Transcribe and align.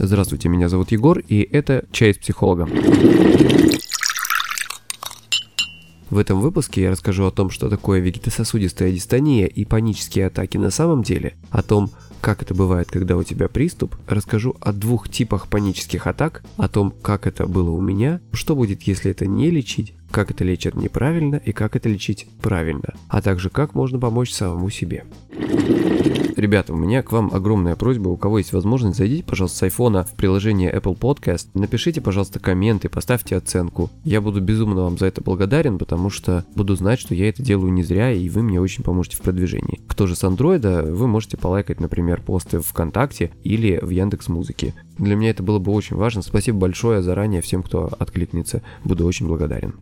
Здравствуйте, 0.00 0.48
меня 0.48 0.68
зовут 0.68 0.92
Егор, 0.92 1.18
и 1.18 1.40
это 1.40 1.84
«Чай 1.90 2.14
с 2.14 2.18
психологом». 2.18 2.70
В 6.08 6.16
этом 6.16 6.40
выпуске 6.40 6.82
я 6.82 6.90
расскажу 6.92 7.26
о 7.26 7.32
том, 7.32 7.50
что 7.50 7.68
такое 7.68 7.98
вегетососудистая 7.98 8.92
дистония 8.92 9.48
и 9.48 9.64
панические 9.64 10.28
атаки 10.28 10.56
на 10.56 10.70
самом 10.70 11.02
деле, 11.02 11.34
о 11.50 11.62
том, 11.62 11.90
как 12.20 12.42
это 12.42 12.54
бывает, 12.54 12.88
когда 12.92 13.16
у 13.16 13.24
тебя 13.24 13.48
приступ, 13.48 13.96
расскажу 14.06 14.54
о 14.60 14.72
двух 14.72 15.08
типах 15.08 15.48
панических 15.48 16.06
атак, 16.06 16.44
о 16.56 16.68
том, 16.68 16.92
как 17.02 17.26
это 17.26 17.46
было 17.48 17.70
у 17.70 17.80
меня, 17.80 18.20
что 18.32 18.54
будет, 18.54 18.82
если 18.82 19.10
это 19.10 19.26
не 19.26 19.50
лечить, 19.50 19.94
как 20.12 20.30
это 20.30 20.44
лечат 20.44 20.76
неправильно 20.76 21.36
и 21.36 21.50
как 21.50 21.74
это 21.74 21.88
лечить 21.88 22.28
правильно, 22.40 22.94
а 23.08 23.20
также 23.20 23.50
как 23.50 23.74
можно 23.74 23.98
помочь 23.98 24.30
самому 24.30 24.70
себе. 24.70 25.04
Ребята, 26.38 26.72
у 26.72 26.76
меня 26.76 27.02
к 27.02 27.10
вам 27.10 27.32
огромная 27.34 27.74
просьба, 27.74 28.10
у 28.10 28.16
кого 28.16 28.38
есть 28.38 28.52
возможность, 28.52 28.96
зайдите, 28.96 29.24
пожалуйста, 29.24 29.58
с 29.58 29.62
айфона 29.64 30.04
в 30.04 30.14
приложение 30.14 30.72
Apple 30.72 30.96
Podcast, 30.96 31.48
напишите, 31.54 32.00
пожалуйста, 32.00 32.38
комменты, 32.38 32.88
поставьте 32.88 33.34
оценку. 33.34 33.90
Я 34.04 34.20
буду 34.20 34.40
безумно 34.40 34.82
вам 34.82 34.98
за 34.98 35.06
это 35.06 35.20
благодарен, 35.20 35.78
потому 35.78 36.10
что 36.10 36.44
буду 36.54 36.76
знать, 36.76 37.00
что 37.00 37.12
я 37.12 37.28
это 37.28 37.42
делаю 37.42 37.72
не 37.72 37.82
зря, 37.82 38.12
и 38.12 38.28
вы 38.28 38.44
мне 38.44 38.60
очень 38.60 38.84
поможете 38.84 39.16
в 39.16 39.22
продвижении. 39.22 39.80
Кто 39.88 40.06
же 40.06 40.14
с 40.14 40.22
андроида, 40.22 40.84
вы 40.84 41.08
можете 41.08 41.36
полайкать, 41.36 41.80
например, 41.80 42.22
посты 42.22 42.60
ВКонтакте 42.60 43.32
или 43.42 43.80
в 43.82 43.90
Яндекс 43.90 44.28
Музыке. 44.28 44.74
Для 44.96 45.16
меня 45.16 45.30
это 45.30 45.42
было 45.42 45.58
бы 45.58 45.72
очень 45.72 45.96
важно. 45.96 46.22
Спасибо 46.22 46.58
большое 46.58 47.02
заранее 47.02 47.42
всем, 47.42 47.64
кто 47.64 47.90
откликнется. 47.98 48.62
Буду 48.84 49.04
очень 49.06 49.26
благодарен. 49.26 49.74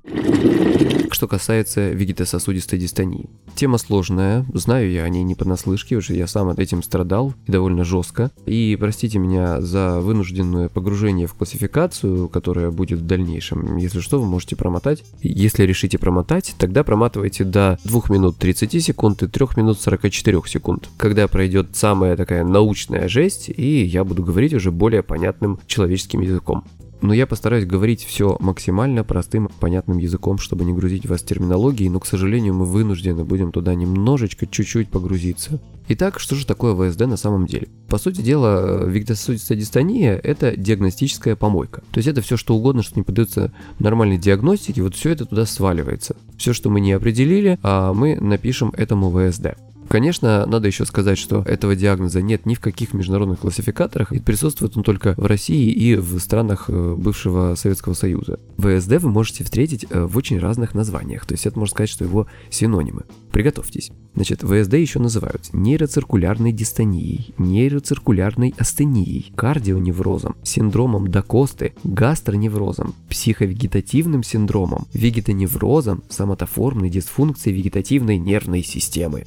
Что 1.16 1.28
касается 1.28 1.92
вегетососудистой 1.92 2.78
дистонии. 2.78 3.30
Тема 3.54 3.78
сложная, 3.78 4.44
знаю 4.52 4.90
я 4.90 5.02
о 5.02 5.08
ней 5.08 5.22
не 5.22 5.34
понаслышке, 5.34 5.96
уже 5.96 6.12
я 6.12 6.26
сам 6.26 6.50
от 6.50 6.58
этим 6.58 6.82
страдал 6.82 7.32
и 7.46 7.52
довольно 7.52 7.84
жестко. 7.84 8.30
И 8.44 8.76
простите 8.78 9.18
меня 9.18 9.62
за 9.62 10.00
вынужденное 10.00 10.68
погружение 10.68 11.26
в 11.26 11.32
классификацию, 11.32 12.28
которая 12.28 12.70
будет 12.70 12.98
в 12.98 13.06
дальнейшем. 13.06 13.78
Если 13.78 14.00
что, 14.00 14.20
вы 14.20 14.26
можете 14.26 14.56
промотать. 14.56 15.04
Если 15.22 15.62
решите 15.62 15.96
промотать, 15.96 16.54
тогда 16.58 16.84
проматывайте 16.84 17.44
до 17.44 17.78
2 17.84 18.02
минут 18.10 18.36
30 18.36 18.84
секунд 18.84 19.22
и 19.22 19.26
3 19.26 19.46
минут 19.56 19.80
44 19.80 20.42
секунд, 20.44 20.90
когда 20.98 21.28
пройдет 21.28 21.68
самая 21.72 22.14
такая 22.18 22.44
научная 22.44 23.08
жесть, 23.08 23.48
и 23.48 23.84
я 23.84 24.04
буду 24.04 24.22
говорить 24.22 24.52
уже 24.52 24.70
более 24.70 25.02
понятным 25.02 25.60
человеческим 25.66 26.20
языком. 26.20 26.64
Но 27.02 27.12
я 27.12 27.26
постараюсь 27.26 27.66
говорить 27.66 28.04
все 28.04 28.36
максимально 28.40 29.04
простым, 29.04 29.50
понятным 29.60 29.98
языком, 29.98 30.38
чтобы 30.38 30.64
не 30.64 30.72
грузить 30.72 31.06
вас 31.06 31.22
терминологией, 31.22 31.90
но, 31.90 32.00
к 32.00 32.06
сожалению, 32.06 32.54
мы 32.54 32.64
вынуждены 32.64 33.24
будем 33.24 33.52
туда 33.52 33.74
немножечко, 33.74 34.46
чуть-чуть 34.46 34.88
погрузиться. 34.88 35.60
Итак, 35.88 36.18
что 36.18 36.34
же 36.34 36.46
такое 36.46 36.74
ВСД 36.74 37.02
на 37.02 37.16
самом 37.16 37.46
деле? 37.46 37.68
По 37.88 37.98
сути 37.98 38.20
дела, 38.20 38.84
вегетососудистая 38.84 39.56
дистония– 39.56 40.14
это 40.22 40.56
диагностическая 40.56 41.36
помойка. 41.36 41.82
То 41.92 41.98
есть 41.98 42.08
это 42.08 42.22
все 42.22 42.36
что 42.36 42.56
угодно, 42.56 42.82
что 42.82 42.98
не 42.98 43.04
поддается 43.04 43.52
нормальной 43.78 44.18
диагностике, 44.18 44.82
вот 44.82 44.96
все 44.96 45.10
это 45.10 45.26
туда 45.26 45.46
сваливается. 45.46 46.16
Все, 46.36 46.52
что 46.52 46.70
мы 46.70 46.80
не 46.80 46.92
определили, 46.92 47.58
а 47.62 47.92
мы 47.92 48.16
напишем 48.16 48.72
этому 48.76 49.10
ВСД. 49.10 49.56
Конечно, 49.88 50.46
надо 50.46 50.66
еще 50.66 50.84
сказать, 50.84 51.18
что 51.18 51.42
этого 51.42 51.76
диагноза 51.76 52.22
нет 52.22 52.46
ни 52.46 52.54
в 52.54 52.60
каких 52.60 52.94
международных 52.94 53.40
классификаторах, 53.40 54.12
и 54.12 54.20
присутствует 54.20 54.76
он 54.76 54.82
только 54.82 55.14
в 55.16 55.26
России 55.26 55.70
и 55.70 55.96
в 55.96 56.18
странах 56.18 56.66
э, 56.68 56.94
бывшего 56.96 57.54
Советского 57.54 57.94
Союза. 57.94 58.38
ВСД 58.58 58.98
вы 59.00 59.10
можете 59.10 59.44
встретить 59.44 59.86
э, 59.90 60.04
в 60.04 60.16
очень 60.16 60.38
разных 60.38 60.74
названиях, 60.74 61.26
то 61.26 61.34
есть 61.34 61.46
это 61.46 61.58
можно 61.58 61.72
сказать, 61.72 61.90
что 61.90 62.04
его 62.04 62.26
синонимы. 62.50 63.02
Приготовьтесь. 63.32 63.90
Значит, 64.14 64.40
ВСД 64.40 64.74
еще 64.74 64.98
называют 64.98 65.52
нейроциркулярной 65.52 66.50
дистонией, 66.50 67.34
нейроциркулярной 67.36 68.54
астенией, 68.56 69.30
кардионеврозом, 69.36 70.36
синдромом 70.42 71.08
Дакосты, 71.08 71.74
гастроневрозом, 71.84 72.94
психовегетативным 73.10 74.22
синдромом, 74.22 74.86
вегетоневрозом, 74.94 76.02
соматоформной 76.08 76.88
дисфункцией 76.88 77.56
вегетативной 77.56 78.16
нервной 78.16 78.62
системы. 78.62 79.24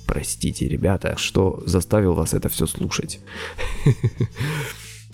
Простите, 0.50 0.68
ребята, 0.68 1.16
что 1.16 1.62
заставил 1.68 2.16
вас 2.16 2.34
это 2.34 2.50
все 2.50 2.66
слушать. 2.66 3.20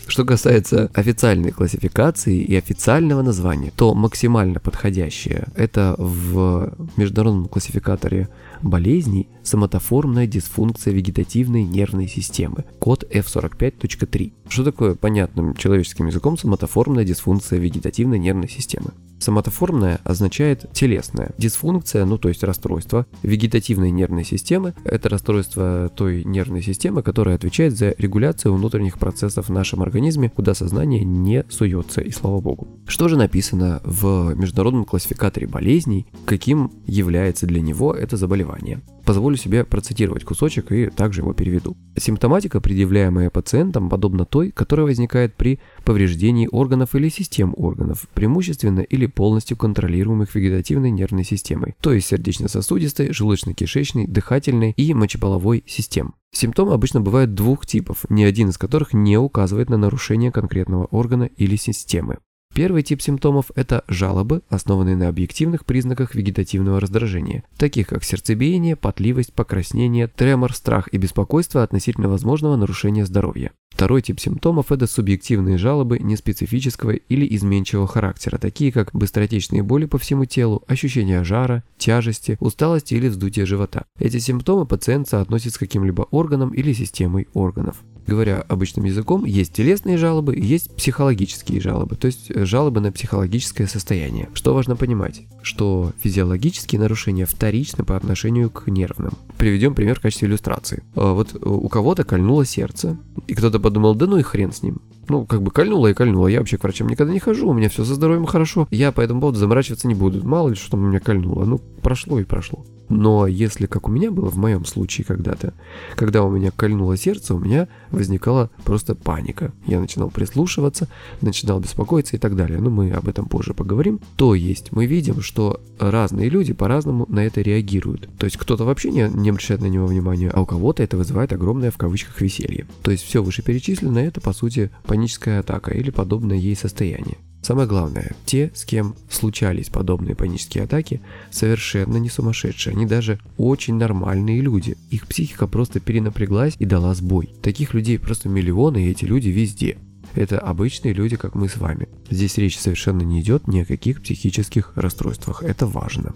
Что 0.07 0.23
касается 0.23 0.89
официальной 0.93 1.51
классификации 1.51 2.41
и 2.41 2.55
официального 2.55 3.21
названия, 3.21 3.73
то 3.75 3.93
максимально 3.93 4.61
подходящее 4.61 5.47
это 5.57 5.95
в 5.97 6.73
международном 6.95 7.49
классификаторе 7.49 8.29
болезней 8.61 9.27
соматоформная 9.43 10.25
дисфункция 10.25 10.93
вегетативной 10.93 11.63
нервной 11.63 12.07
системы, 12.07 12.63
код 12.79 13.03
F45.3. 13.11 14.31
Что 14.47 14.63
такое 14.63 14.95
понятным 14.95 15.53
человеческим 15.55 16.07
языком 16.07 16.37
соматоформная 16.37 17.03
дисфункция 17.03 17.59
вегетативной 17.59 18.19
нервной 18.19 18.47
системы? 18.47 18.93
Соматоформная 19.19 19.99
означает 20.03 20.65
телесная. 20.73 21.31
Дисфункция, 21.37 22.05
ну 22.05 22.17
то 22.17 22.29
есть 22.29 22.43
расстройство 22.43 23.05
вегетативной 23.23 23.91
нервной 23.91 24.23
системы, 24.23 24.73
это 24.83 25.09
расстройство 25.09 25.89
той 25.89 26.23
нервной 26.23 26.61
системы, 26.61 27.01
которая 27.01 27.35
отвечает 27.35 27.77
за 27.77 27.95
регуляцию 27.97 28.53
внутренних 28.53 28.99
процессов 28.99 29.49
в 29.49 29.51
нашем 29.51 29.81
организме, 29.81 30.29
куда 30.29 30.53
сознание 30.53 31.03
не 31.03 31.45
суется, 31.49 32.01
и 32.01 32.11
слава 32.11 32.39
богу. 32.39 32.67
Что 32.87 33.07
же 33.07 33.17
написано 33.17 33.81
в 33.83 34.33
международном 34.35 34.85
классификаторе 34.85 35.47
болезней, 35.47 36.07
каким 36.25 36.71
является 36.85 37.47
для 37.47 37.61
него 37.61 37.93
это 37.93 38.17
заболевание? 38.17 38.81
Позволю 39.05 39.37
себе 39.37 39.63
процитировать 39.63 40.23
кусочек 40.23 40.71
и 40.71 40.87
также 40.87 41.21
его 41.21 41.33
переведу. 41.33 41.77
Симптоматика, 41.95 42.59
предъявляемая 42.59 43.29
пациентам, 43.29 43.87
подобна 43.87 44.25
той, 44.25 44.49
которая 44.49 44.87
возникает 44.87 45.35
при 45.35 45.59
повреждении 45.83 46.49
органов 46.51 46.95
или 46.95 47.09
систем 47.09 47.53
органов, 47.55 48.07
преимущественно 48.15 48.79
или 48.79 49.05
полностью 49.05 49.57
контролируемых 49.57 50.33
вегетативной 50.33 50.89
нервной 50.89 51.23
системой, 51.23 51.75
то 51.81 51.93
есть 51.93 52.07
сердечно-сосудистой, 52.07 53.09
желудочно-кишечной, 53.09 54.07
дыхательной 54.07 54.71
и 54.71 54.93
мочеполовой 54.93 55.63
систем. 55.67 56.15
Симптомы 56.33 56.73
обычно 56.73 56.99
бывают 56.99 57.33
двух 57.33 57.65
типов, 57.65 58.05
ни 58.09 58.23
один 58.23 58.49
из 58.49 58.57
которых 58.57 58.93
не 58.93 59.17
указывает 59.17 59.69
на 59.69 59.77
нарушение 59.77 60.31
конкретного 60.31 60.85
органа 60.85 61.29
или 61.37 61.55
системы. 61.55 62.17
Первый 62.55 62.83
тип 62.83 63.01
симптомов– 63.01 63.51
это 63.55 63.83
жалобы, 63.89 64.41
основанные 64.47 64.95
на 64.95 65.09
объективных 65.09 65.65
признаках 65.65 66.15
вегетативного 66.15 66.79
раздражения, 66.79 67.43
таких 67.57 67.87
как 67.87 68.05
сердцебиение, 68.05 68.77
потливость, 68.77 69.33
покраснение, 69.33 70.07
тремор, 70.07 70.53
страх 70.53 70.87
и 70.93 70.97
беспокойство 70.97 71.63
относительно 71.63 72.07
возможного 72.07 72.55
нарушения 72.55 73.05
здоровья. 73.05 73.51
Второй 73.71 74.01
тип 74.01 74.21
симптомов– 74.21 74.67
это 74.71 74.87
субъективные 74.87 75.57
жалобы 75.57 75.99
неспецифического 75.99 76.91
или 76.91 77.27
изменчивого 77.35 77.87
характера, 77.87 78.37
такие 78.37 78.71
как 78.71 78.91
быстротечные 78.93 79.61
боли 79.61 79.83
по 79.83 79.97
всему 79.97 80.23
телу, 80.23 80.63
ощущение 80.65 81.25
жара, 81.25 81.61
тяжести, 81.77 82.37
усталости 82.39 82.93
или 82.93 83.09
вздутия 83.09 83.45
живота. 83.45 83.83
Эти 83.99 84.19
симптомы 84.19 84.65
пациент 84.65 85.09
соотносит 85.09 85.55
с 85.55 85.57
каким-либо 85.57 86.03
органом 86.03 86.51
или 86.51 86.71
системой 86.71 87.27
органов. 87.33 87.83
Говоря 88.07 88.41
обычным 88.47 88.85
языком, 88.85 89.25
есть 89.25 89.53
телесные 89.53 89.97
жалобы, 89.97 90.35
есть 90.35 90.75
психологические 90.75 91.59
жалобы, 91.59 91.95
то 91.95 92.05
есть 92.05 92.29
э, 92.29 92.45
жалобы 92.45 92.79
на 92.79 92.91
психологическое 92.91 93.65
состояние. 93.65 94.29
Что 94.33 94.53
важно 94.53 94.75
понимать? 94.75 95.23
Что 95.41 95.91
физиологические 96.03 96.79
нарушения 96.79 97.25
вторичны 97.25 97.83
по 97.83 97.95
отношению 97.95 98.49
к 98.51 98.67
нервным. 98.67 99.13
Приведем 99.37 99.73
пример 99.73 99.97
в 99.97 100.01
качестве 100.01 100.27
иллюстрации. 100.27 100.83
А, 100.95 101.13
вот 101.13 101.33
э, 101.33 101.37
у 101.43 101.67
кого-то 101.67 102.03
кольнуло 102.03 102.45
сердце, 102.45 102.97
и 103.27 103.33
кто-то 103.33 103.59
подумал, 103.59 103.95
да 103.95 104.05
ну 104.05 104.17
и 104.17 104.21
хрен 104.21 104.51
с 104.51 104.61
ним. 104.61 104.81
Ну, 105.07 105.25
как 105.25 105.41
бы 105.41 105.51
кольнуло 105.51 105.87
и 105.87 105.93
кольнуло. 105.93 106.27
Я 106.27 106.39
вообще 106.39 106.57
к 106.57 106.63
врачам 106.63 106.87
никогда 106.87 107.13
не 107.13 107.19
хожу, 107.19 107.49
у 107.49 107.53
меня 107.53 107.69
все 107.69 107.85
со 107.85 107.95
здоровьем 107.95 108.25
хорошо. 108.25 108.67
Я 108.71 108.91
по 108.91 109.01
этому 109.01 109.21
поводу 109.21 109.39
заморачиваться 109.39 109.87
не 109.87 109.95
буду. 109.95 110.25
Мало 110.27 110.49
ли, 110.49 110.55
что 110.55 110.71
там 110.71 110.83
у 110.83 110.87
меня 110.87 110.99
кольнуло. 110.99 111.45
Ну, 111.45 111.59
прошло 111.81 112.19
и 112.19 112.23
прошло. 112.23 112.65
Но 112.89 113.27
если, 113.27 113.65
как 113.65 113.87
у 113.87 113.91
меня 113.91 114.11
было 114.11 114.29
в 114.29 114.37
моем 114.37 114.65
случае 114.65 115.05
когда-то, 115.05 115.53
когда 115.95 116.23
у 116.23 116.29
меня 116.29 116.51
кольнуло 116.51 116.97
сердце, 116.97 117.33
у 117.33 117.39
меня 117.39 117.67
возникала 117.91 118.49
просто 118.63 118.95
паника. 118.95 119.51
Я 119.65 119.79
начинал 119.79 120.09
прислушиваться, 120.09 120.87
начинал 121.21 121.59
беспокоиться 121.59 122.15
и 122.15 122.19
так 122.19 122.35
далее. 122.35 122.59
Но 122.59 122.69
мы 122.69 122.91
об 122.91 123.07
этом 123.07 123.27
позже 123.27 123.53
поговорим. 123.53 123.99
То 124.15 124.35
есть 124.35 124.71
мы 124.71 124.85
видим, 124.85 125.21
что 125.21 125.61
разные 125.79 126.29
люди 126.29 126.53
по-разному 126.53 127.05
на 127.09 127.25
это 127.25 127.41
реагируют. 127.41 128.09
То 128.17 128.25
есть 128.25 128.37
кто-то 128.37 128.65
вообще 128.65 128.91
не, 128.91 129.09
не 129.09 129.29
обращает 129.29 129.61
на 129.61 129.67
него 129.67 129.85
внимания, 129.85 130.29
а 130.29 130.41
у 130.41 130.45
кого-то 130.45 130.83
это 130.83 130.97
вызывает 130.97 131.33
огромное 131.33 131.71
в 131.71 131.77
кавычках 131.77 132.21
веселье. 132.21 132.67
То 132.81 132.91
есть 132.91 133.03
все 133.03 133.23
вышеперечисленное 133.23 134.07
это 134.07 134.21
по 134.21 134.33
сути 134.33 134.69
паническая 134.83 135.39
атака 135.39 135.71
или 135.71 135.89
подобное 135.89 136.37
ей 136.37 136.55
состояние. 136.55 137.17
Самое 137.45 137.67
главное, 137.67 138.15
те, 138.25 138.51
с 138.55 138.65
кем 138.65 138.95
случались 139.07 139.69
подобные 139.69 140.15
панические 140.15 140.63
атаки, 140.63 140.99
совершенно 141.29 141.97
не 141.97 142.09
сумасшедшие, 142.09 142.73
они 142.73 142.87
даже 142.87 143.19
очень 143.37 143.75
нормальные 143.75 144.41
люди. 144.41 144.75
Их 144.89 145.05
психика 145.05 145.45
просто 145.45 145.79
перенапряглась 145.79 146.55
и 146.57 146.65
дала 146.65 146.95
сбой. 146.95 147.29
Таких 147.43 147.75
людей 147.75 147.99
просто 147.99 148.29
миллионы, 148.29 148.87
и 148.87 148.89
эти 148.89 149.05
люди 149.05 149.29
везде. 149.29 149.77
Это 150.15 150.39
обычные 150.39 150.95
люди, 150.95 151.17
как 151.17 151.35
мы 151.35 151.47
с 151.47 151.57
вами. 151.57 151.87
Здесь 152.09 152.35
речь 152.39 152.57
совершенно 152.57 153.03
не 153.03 153.21
идет 153.21 153.47
ни 153.47 153.59
о 153.59 153.65
каких 153.65 154.01
психических 154.01 154.71
расстройствах. 154.75 155.43
Это 155.43 155.67
важно. 155.67 156.15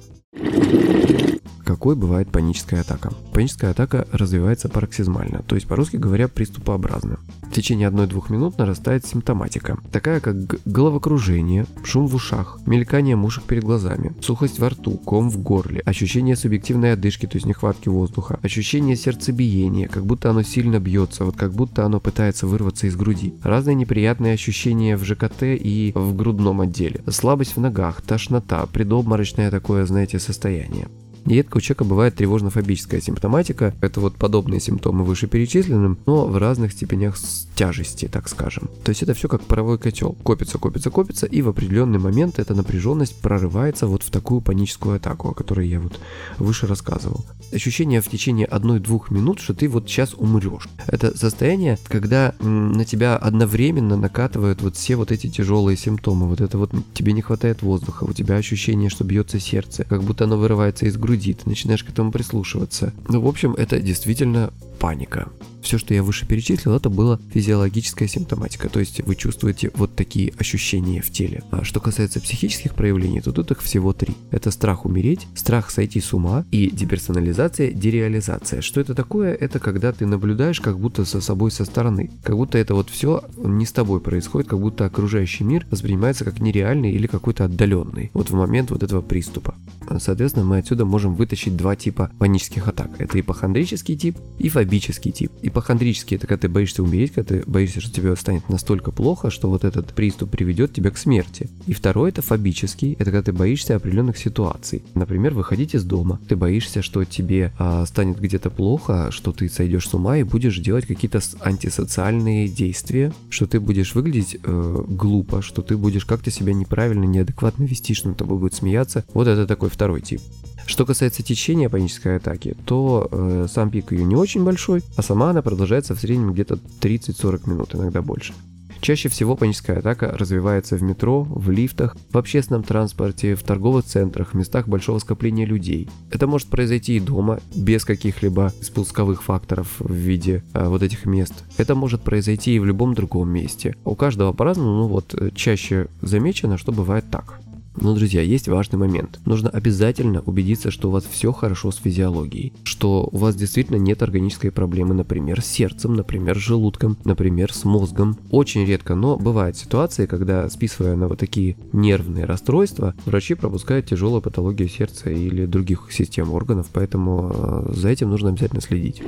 Какой 1.69 1.95
бывает 1.95 2.31
паническая 2.31 2.81
атака. 2.81 3.13
Паническая 3.31 3.69
атака 3.69 4.07
развивается 4.12 4.69
пароксизмально, 4.69 5.44
то 5.45 5.54
есть 5.54 5.68
по-русски 5.68 5.98
говоря 5.98 6.27
приступообразно. 6.27 7.19
В 7.44 7.51
течение 7.51 7.89
1-2 7.89 8.31
минут 8.31 8.57
нарастает 8.57 9.06
симптоматика, 9.06 9.77
такая 9.92 10.19
как 10.19 10.36
головокружение, 10.66 11.68
шум 11.83 12.07
в 12.07 12.16
ушах, 12.16 12.57
мелькание 12.66 13.16
мушек 13.16 13.44
перед 13.44 13.63
глазами, 13.63 14.16
сухость 14.19 14.57
во 14.57 14.69
рту, 14.69 14.98
ком 14.98 15.30
в 15.30 15.38
горле, 15.44 15.81
ощущение 15.81 16.36
субъективной 16.36 16.94
одышки, 16.94 17.27
то 17.27 17.38
есть 17.38 17.45
нехватки 17.45 17.88
воздуха, 17.88 18.39
ощущение 18.42 18.95
сердцебиения, 18.95 19.88
как 19.88 20.07
будто 20.07 20.31
оно 20.31 20.42
сильно 20.42 20.80
бьется, 20.80 21.24
вот 21.24 21.36
как 21.36 21.54
будто 21.54 21.86
оно 21.86 22.00
пытается 22.00 22.48
вырваться 22.48 22.88
из 22.88 22.95
груди. 22.95 23.36
Разные 23.44 23.75
неприятные 23.75 24.33
ощущения 24.33 24.98
в 24.98 25.04
ЖКТ 25.04 25.44
и 25.44 25.92
в 25.94 26.16
грудном 26.16 26.62
отделе. 26.62 27.04
Слабость 27.07 27.56
в 27.56 27.60
ногах, 27.60 28.01
тошнота, 28.01 28.66
предобморочное 28.66 29.51
такое, 29.51 29.86
знаете, 29.86 30.18
состояние. 30.18 30.88
Нередко 31.30 31.58
у 31.58 31.62
человека 31.62 31.84
бывает 31.84 32.16
тревожно-фобическая 32.16 33.02
симптоматика. 33.02 33.76
Это 33.81 34.02
вот 34.02 34.16
подобные 34.16 34.60
симптомы 34.60 35.06
вышеперечисленным, 35.06 36.00
но 36.08 36.26
в 36.26 36.36
разных 36.38 36.72
степенях 36.72 37.20
тяжести, 37.54 38.10
так 38.12 38.28
скажем. 38.28 38.68
То 38.84 38.90
есть 38.90 39.04
это 39.04 39.14
все 39.14 39.28
как 39.28 39.44
паровой 39.44 39.78
котел. 39.78 40.14
Копится, 40.24 40.58
копится, 40.58 40.90
копится, 40.90 41.28
и 41.28 41.44
в 41.44 41.50
определенный 41.50 42.00
момент 42.00 42.40
эта 42.40 42.56
напряженность 42.56 43.16
прорывается 43.22 43.86
вот 43.86 44.02
в 44.02 44.10
такую 44.10 44.42
паническую 44.42 44.96
атаку, 44.96 45.30
о 45.30 45.34
которой 45.36 45.68
я 45.68 45.80
вот 45.80 46.00
выше 46.40 46.66
рассказывал. 46.66 47.24
Ощущение 47.54 48.02
в 48.02 48.08
течение 48.08 48.48
одной-двух 48.48 49.12
минут, 49.12 49.40
что 49.40 49.54
ты 49.54 49.68
вот 49.68 49.88
сейчас 49.88 50.16
умрешь. 50.16 50.68
Это 50.88 51.16
состояние, 51.16 51.78
когда 51.88 52.34
на 52.40 52.86
тебя 52.86 53.18
одновременно 53.18 53.98
накатывают 53.98 54.64
вот 54.64 54.78
все 54.78 54.96
вот 54.96 55.12
эти 55.12 55.28
тяжелые 55.28 55.78
симптомы. 55.78 56.28
Вот 56.28 56.42
это 56.42 56.58
вот 56.58 56.72
тебе 56.96 57.14
не 57.14 57.22
хватает 57.22 57.62
воздуха, 57.62 58.06
у 58.06 58.14
тебя 58.14 58.38
ощущение, 58.38 58.90
что 58.90 59.04
бьется 59.04 59.40
сердце, 59.40 59.84
как 59.84 60.02
будто 60.02 60.24
оно 60.24 60.36
вырывается 60.36 60.88
из 60.88 60.98
груди, 60.98 61.19
ты 61.19 61.50
начинаешь 61.50 61.83
к 61.83 61.89
этому 61.89 62.12
прислушиваться. 62.12 62.94
Ну, 63.07 63.21
в 63.21 63.27
общем, 63.27 63.54
это 63.54 63.80
действительно 63.80 64.51
паника. 64.80 65.30
Все, 65.62 65.78
что 65.78 65.94
я 65.94 66.04
выше 66.04 66.26
перечислил, 66.26 66.74
это 66.74 66.90
была 66.90 67.20
физиологическая 67.34 68.08
симптоматика, 68.08 68.70
то 68.70 68.80
есть 68.80 69.02
вы 69.06 69.16
чувствуете 69.16 69.72
вот 69.76 69.94
такие 69.94 70.34
ощущения 70.38 71.02
в 71.02 71.12
теле. 71.12 71.44
А 71.52 71.66
что 71.66 71.81
касается 71.81 72.22
психических 72.22 72.74
проявлений, 72.74 73.20
то 73.20 73.34
тут 73.34 73.52
их 73.52 73.62
всего 73.62 73.92
три. 73.92 74.16
Это 74.31 74.52
страх 74.52 74.86
умереть, 74.86 75.28
страх 75.36 75.70
сойти 75.70 76.00
с 76.00 76.14
ума 76.14 76.46
и 76.50 76.72
деперсонализация, 76.72 77.72
дереализация. 77.72 78.62
Что 78.62 78.80
это 78.80 78.96
такое? 78.96 79.34
Это 79.34 79.60
когда 79.60 79.92
ты 79.92 80.06
наблюдаешь 80.06 80.62
как 80.62 80.80
будто 80.80 81.04
со 81.04 81.20
собой 81.20 81.52
со 81.52 81.66
стороны, 81.66 82.10
как 82.24 82.38
будто 82.38 82.58
это 82.58 82.74
вот 82.74 82.90
все 82.90 83.24
не 83.38 83.66
с 83.66 83.74
тобой 83.74 84.00
происходит, 84.00 84.48
как 84.48 84.60
будто 84.60 84.86
окружающий 84.86 85.44
мир 85.44 85.68
воспринимается 85.70 86.24
как 86.24 86.40
нереальный 86.40 86.94
или 86.94 87.06
какой-то 87.06 87.46
отдаленный, 87.46 88.12
вот 88.14 88.30
в 88.30 88.34
момент 88.34 88.72
вот 88.72 88.81
этого 88.81 89.02
приступа. 89.02 89.56
Соответственно, 90.00 90.46
мы 90.46 90.60
отсюда 90.60 90.86
можем 90.86 91.16
вытащить 91.16 91.58
два 91.58 91.76
типа 91.76 92.12
панических 92.20 92.68
атак. 92.68 92.92
Это 93.00 93.20
ипохондрический 93.20 93.98
тип 93.98 94.18
и 94.38 94.48
фобический 94.48 94.69
тип. 94.69 95.31
Ипохондрический 95.42 96.18
это 96.18 96.27
когда 96.27 96.42
ты 96.42 96.50
боишься 96.50 96.83
умереть, 96.83 97.13
когда 97.13 97.36
ты 97.36 97.44
боишься, 97.50 97.81
что 97.81 97.92
тебе 97.92 98.16
станет 98.16 98.50
настолько 98.50 98.92
плохо, 98.92 99.30
что 99.30 99.50
вот 99.50 99.63
этот 99.63 99.94
приступ 99.94 100.31
приведет 100.31 100.74
тебя 100.74 100.92
к 100.92 100.98
смерти. 100.98 101.50
И 101.66 101.74
второй 101.74 102.10
это 102.10 102.21
фобический, 102.21 102.94
это 102.94 103.06
когда 103.06 103.24
ты 103.24 103.33
боишься 103.33 103.75
определенных 103.75 104.18
ситуаций. 104.18 104.83
Например, 104.95 105.33
выходить 105.33 105.75
из 105.75 105.83
дома, 105.83 106.19
ты 106.27 106.36
боишься, 106.36 106.81
что 106.81 107.04
тебе 107.04 107.54
а, 107.57 107.86
станет 107.86 108.19
где-то 108.19 108.50
плохо, 108.50 109.12
что 109.12 109.31
ты 109.31 109.50
сойдешь 109.50 109.88
с 109.88 109.94
ума 109.94 110.18
и 110.18 110.24
будешь 110.24 110.60
делать 110.60 110.86
какие-то 110.86 111.19
антисоциальные 111.42 112.48
действия, 112.48 113.13
что 113.30 113.48
ты 113.48 113.60
будешь 113.60 113.95
выглядеть 113.95 114.38
э, 114.42 114.83
глупо, 114.88 115.42
что 115.42 115.62
ты 115.62 115.77
будешь 115.77 116.06
как-то 116.06 116.31
себя 116.31 116.54
неправильно, 116.54 117.06
неадекватно 117.06 117.63
вести, 117.63 117.94
что 117.94 118.10
над 118.10 118.18
тобой 118.18 118.38
будет 118.38 118.54
смеяться. 118.54 119.06
Вот 119.13 119.27
это 119.27 119.48
такой 119.48 119.69
второй 119.69 120.01
тип. 120.01 120.21
Что 120.69 120.86
касается 120.86 121.24
течения 121.24 121.68
панической 121.68 122.18
атаки, 122.18 122.56
то 122.66 123.10
э, 123.12 123.48
сам 123.51 123.71
пик 123.71 123.92
ее 123.92 124.04
не 124.04 124.16
очень 124.16 124.44
большой, 124.44 124.83
а 124.95 125.01
сама 125.01 125.31
она 125.31 125.42
продолжается 125.42 125.95
в 125.95 126.00
среднем 126.00 126.31
где-то 126.31 126.60
30-40 126.81 127.50
минут, 127.50 127.74
иногда 127.74 128.04
больше. 128.04 128.36
Чаще 128.80 129.10
всего 129.10 129.36
паническая 129.36 129.80
атака 129.80 130.16
развивается 130.16 130.77
в 130.77 130.83
метро, 130.83 131.24
в 131.24 131.50
лифтах, 131.50 131.98
в 132.12 132.18
общественном 132.19 132.62
транспорте, 132.62 133.33
в 133.33 133.42
торговых 133.42 133.83
центрах, 133.86 134.30
в 134.30 134.33
местах 134.36 134.68
большого 134.68 135.00
скопления 135.00 135.48
людей. 135.48 135.89
Это 136.12 136.27
может 136.27 136.50
произойти 136.50 136.98
и 136.98 137.00
дома, 137.00 137.39
без 137.56 137.83
каких-либо 137.83 138.54
спусковых 138.62 139.24
факторов 139.24 139.75
в 139.80 139.92
виде 139.92 140.44
э, 140.54 140.68
вот 140.68 140.83
этих 140.83 141.06
мест. 141.06 141.33
Это 141.57 141.74
может 141.74 142.04
произойти 142.04 142.54
и 142.54 142.60
в 142.60 142.66
любом 142.66 142.94
другом 142.94 143.30
месте. 143.30 143.75
У 143.86 143.95
каждого 143.95 144.33
по-разному, 144.33 144.69
ну 144.81 144.88
вот 144.88 145.16
э, 145.16 145.31
чаще 145.33 145.88
замечено, 146.04 146.60
что 146.60 146.71
бывает 146.71 147.06
так. 147.10 147.39
Но, 147.81 147.96
друзья, 147.96 148.22
есть 148.22 148.48
важный 148.48 148.78
момент. 148.78 149.20
Нужно 149.26 149.50
обязательно 149.50 150.22
убедиться, 150.22 150.72
что 150.72 150.90
у 150.90 150.92
вас 150.92 151.06
все 151.10 151.31
хорошо 151.31 151.72
с 151.72 151.78
физиологией, 151.78 152.54
что 152.64 153.10
у 153.12 153.18
вас 153.18 153.36
действительно 153.36 153.78
нет 153.78 154.02
органической 154.02 154.52
проблемы, 154.52 154.94
например, 154.94 155.42
с 155.42 155.46
сердцем, 155.46 155.96
например, 155.96 156.38
с 156.38 156.42
желудком, 156.42 156.98
например, 157.06 157.54
с 157.54 157.64
мозгом. 157.66 158.18
Очень 158.31 158.66
редко, 158.66 158.96
но 158.96 159.18
бывают 159.18 159.58
ситуации, 159.58 160.06
когда, 160.06 160.50
списывая 160.50 160.96
на 160.96 161.08
вот 161.08 161.20
такие 161.20 161.58
нервные 161.74 162.26
расстройства, 162.26 162.96
врачи 163.06 163.34
пропускают 163.34 163.88
тяжелую 163.88 164.22
патологию 164.22 164.70
сердца 164.70 165.10
или 165.10 165.46
других 165.46 165.88
систем 165.92 166.31
органов, 166.31 166.68
поэтому 166.74 167.31
э, 167.34 167.74
за 167.74 167.90
этим 167.90 168.10
нужно 168.10 168.30
обязательно 168.30 168.62
следить. 168.62 169.02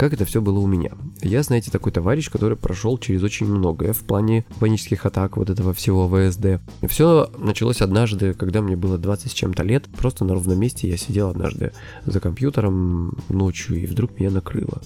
Как 0.00 0.14
это 0.14 0.24
все 0.24 0.40
было 0.40 0.58
у 0.60 0.66
меня? 0.66 0.92
Я, 1.20 1.42
знаете, 1.42 1.70
такой 1.70 1.92
товарищ, 1.92 2.30
который 2.30 2.56
прошел 2.56 2.96
через 2.96 3.22
очень 3.22 3.44
многое 3.44 3.92
в 3.92 3.98
плане 3.98 4.46
панических 4.58 5.04
атак, 5.04 5.36
вот 5.36 5.50
этого 5.50 5.74
всего 5.74 6.08
ВСД. 6.08 6.58
Все 6.88 7.30
началось 7.36 7.82
однажды, 7.82 8.32
когда 8.32 8.62
мне 8.62 8.76
было 8.76 8.96
20 8.96 9.30
с 9.30 9.34
чем-то 9.34 9.62
лет. 9.62 9.84
Просто 9.98 10.24
на 10.24 10.32
ровном 10.32 10.58
месте 10.58 10.88
я 10.88 10.96
сидел 10.96 11.28
однажды 11.28 11.72
за 12.06 12.18
компьютером 12.18 13.18
ночью, 13.28 13.76
и 13.76 13.84
вдруг 13.84 14.18
меня 14.18 14.30
накрыло. 14.30 14.80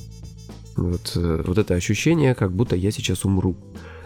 Вот, 0.77 1.13
э, 1.15 1.45
вот 1.47 1.59
это 1.59 1.75
ощущение, 1.75 2.35
как 2.35 2.51
будто 2.51 2.75
я 2.75 2.91
сейчас 2.91 3.25
умру 3.25 3.55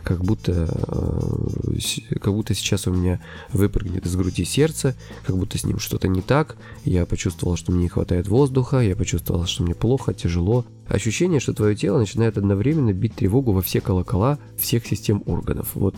как 0.09 0.25
будто, 0.25 0.67
э, 0.89 2.19
как 2.19 2.33
будто 2.33 2.55
сейчас 2.55 2.87
у 2.87 2.91
меня 2.91 3.21
выпрыгнет 3.53 4.07
из 4.07 4.17
груди 4.17 4.47
сердце, 4.47 4.97
как 5.27 5.37
будто 5.37 5.59
с 5.59 5.65
ним 5.65 5.79
что-то 5.79 6.09
не 6.09 6.23
так. 6.23 6.57
Я 6.87 7.05
почувствовал, 7.05 7.57
что 7.57 7.73
мне 7.73 7.83
не 7.83 7.89
хватает 7.89 8.27
воздуха, 8.27 8.79
я 8.79 8.97
почувствовал, 8.97 9.45
что 9.45 9.65
мне 9.65 9.75
плохо, 9.75 10.15
тяжело. 10.15 10.65
Ощущение, 10.87 11.41
что 11.41 11.53
твое 11.53 11.77
тело 11.77 11.99
начинает 11.99 12.39
одновременно 12.39 12.95
бить 12.95 13.17
тревогу 13.17 13.53
во 13.53 13.61
все 13.61 13.83
колокола 13.83 14.39
всех 14.57 14.87
систем 14.87 15.23
органов. 15.27 15.73
Вот, 15.75 15.95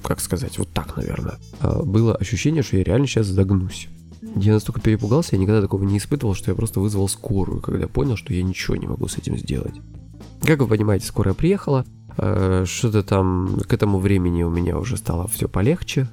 как 0.00 0.20
сказать, 0.20 0.56
вот 0.56 0.68
так, 0.68 0.96
наверное. 0.96 1.40
А, 1.58 1.82
было 1.82 2.14
ощущение, 2.14 2.62
что 2.62 2.76
я 2.76 2.84
реально 2.84 3.08
сейчас 3.08 3.26
загнусь. 3.26 3.88
Я 4.36 4.52
настолько 4.52 4.80
перепугался, 4.80 5.34
я 5.34 5.42
никогда 5.42 5.60
такого 5.60 5.82
не 5.82 5.98
испытывал, 5.98 6.34
что 6.34 6.52
я 6.52 6.54
просто 6.54 6.78
вызвал 6.78 7.08
скорую, 7.08 7.60
когда 7.60 7.88
понял, 7.88 8.14
что 8.14 8.32
я 8.32 8.44
ничего 8.44 8.76
не 8.76 8.86
могу 8.86 9.08
с 9.08 9.18
этим 9.18 9.36
сделать. 9.36 9.74
Как 10.42 10.60
вы 10.60 10.66
понимаете, 10.66 11.06
скорая 11.06 11.34
приехала, 11.34 11.84
Э, 12.22 12.64
что-то 12.66 13.02
там 13.02 13.58
к 13.66 13.72
этому 13.72 13.98
времени 13.98 14.42
у 14.42 14.50
меня 14.50 14.78
уже 14.78 14.96
стало 14.96 15.26
все 15.28 15.48
полегче. 15.48 16.08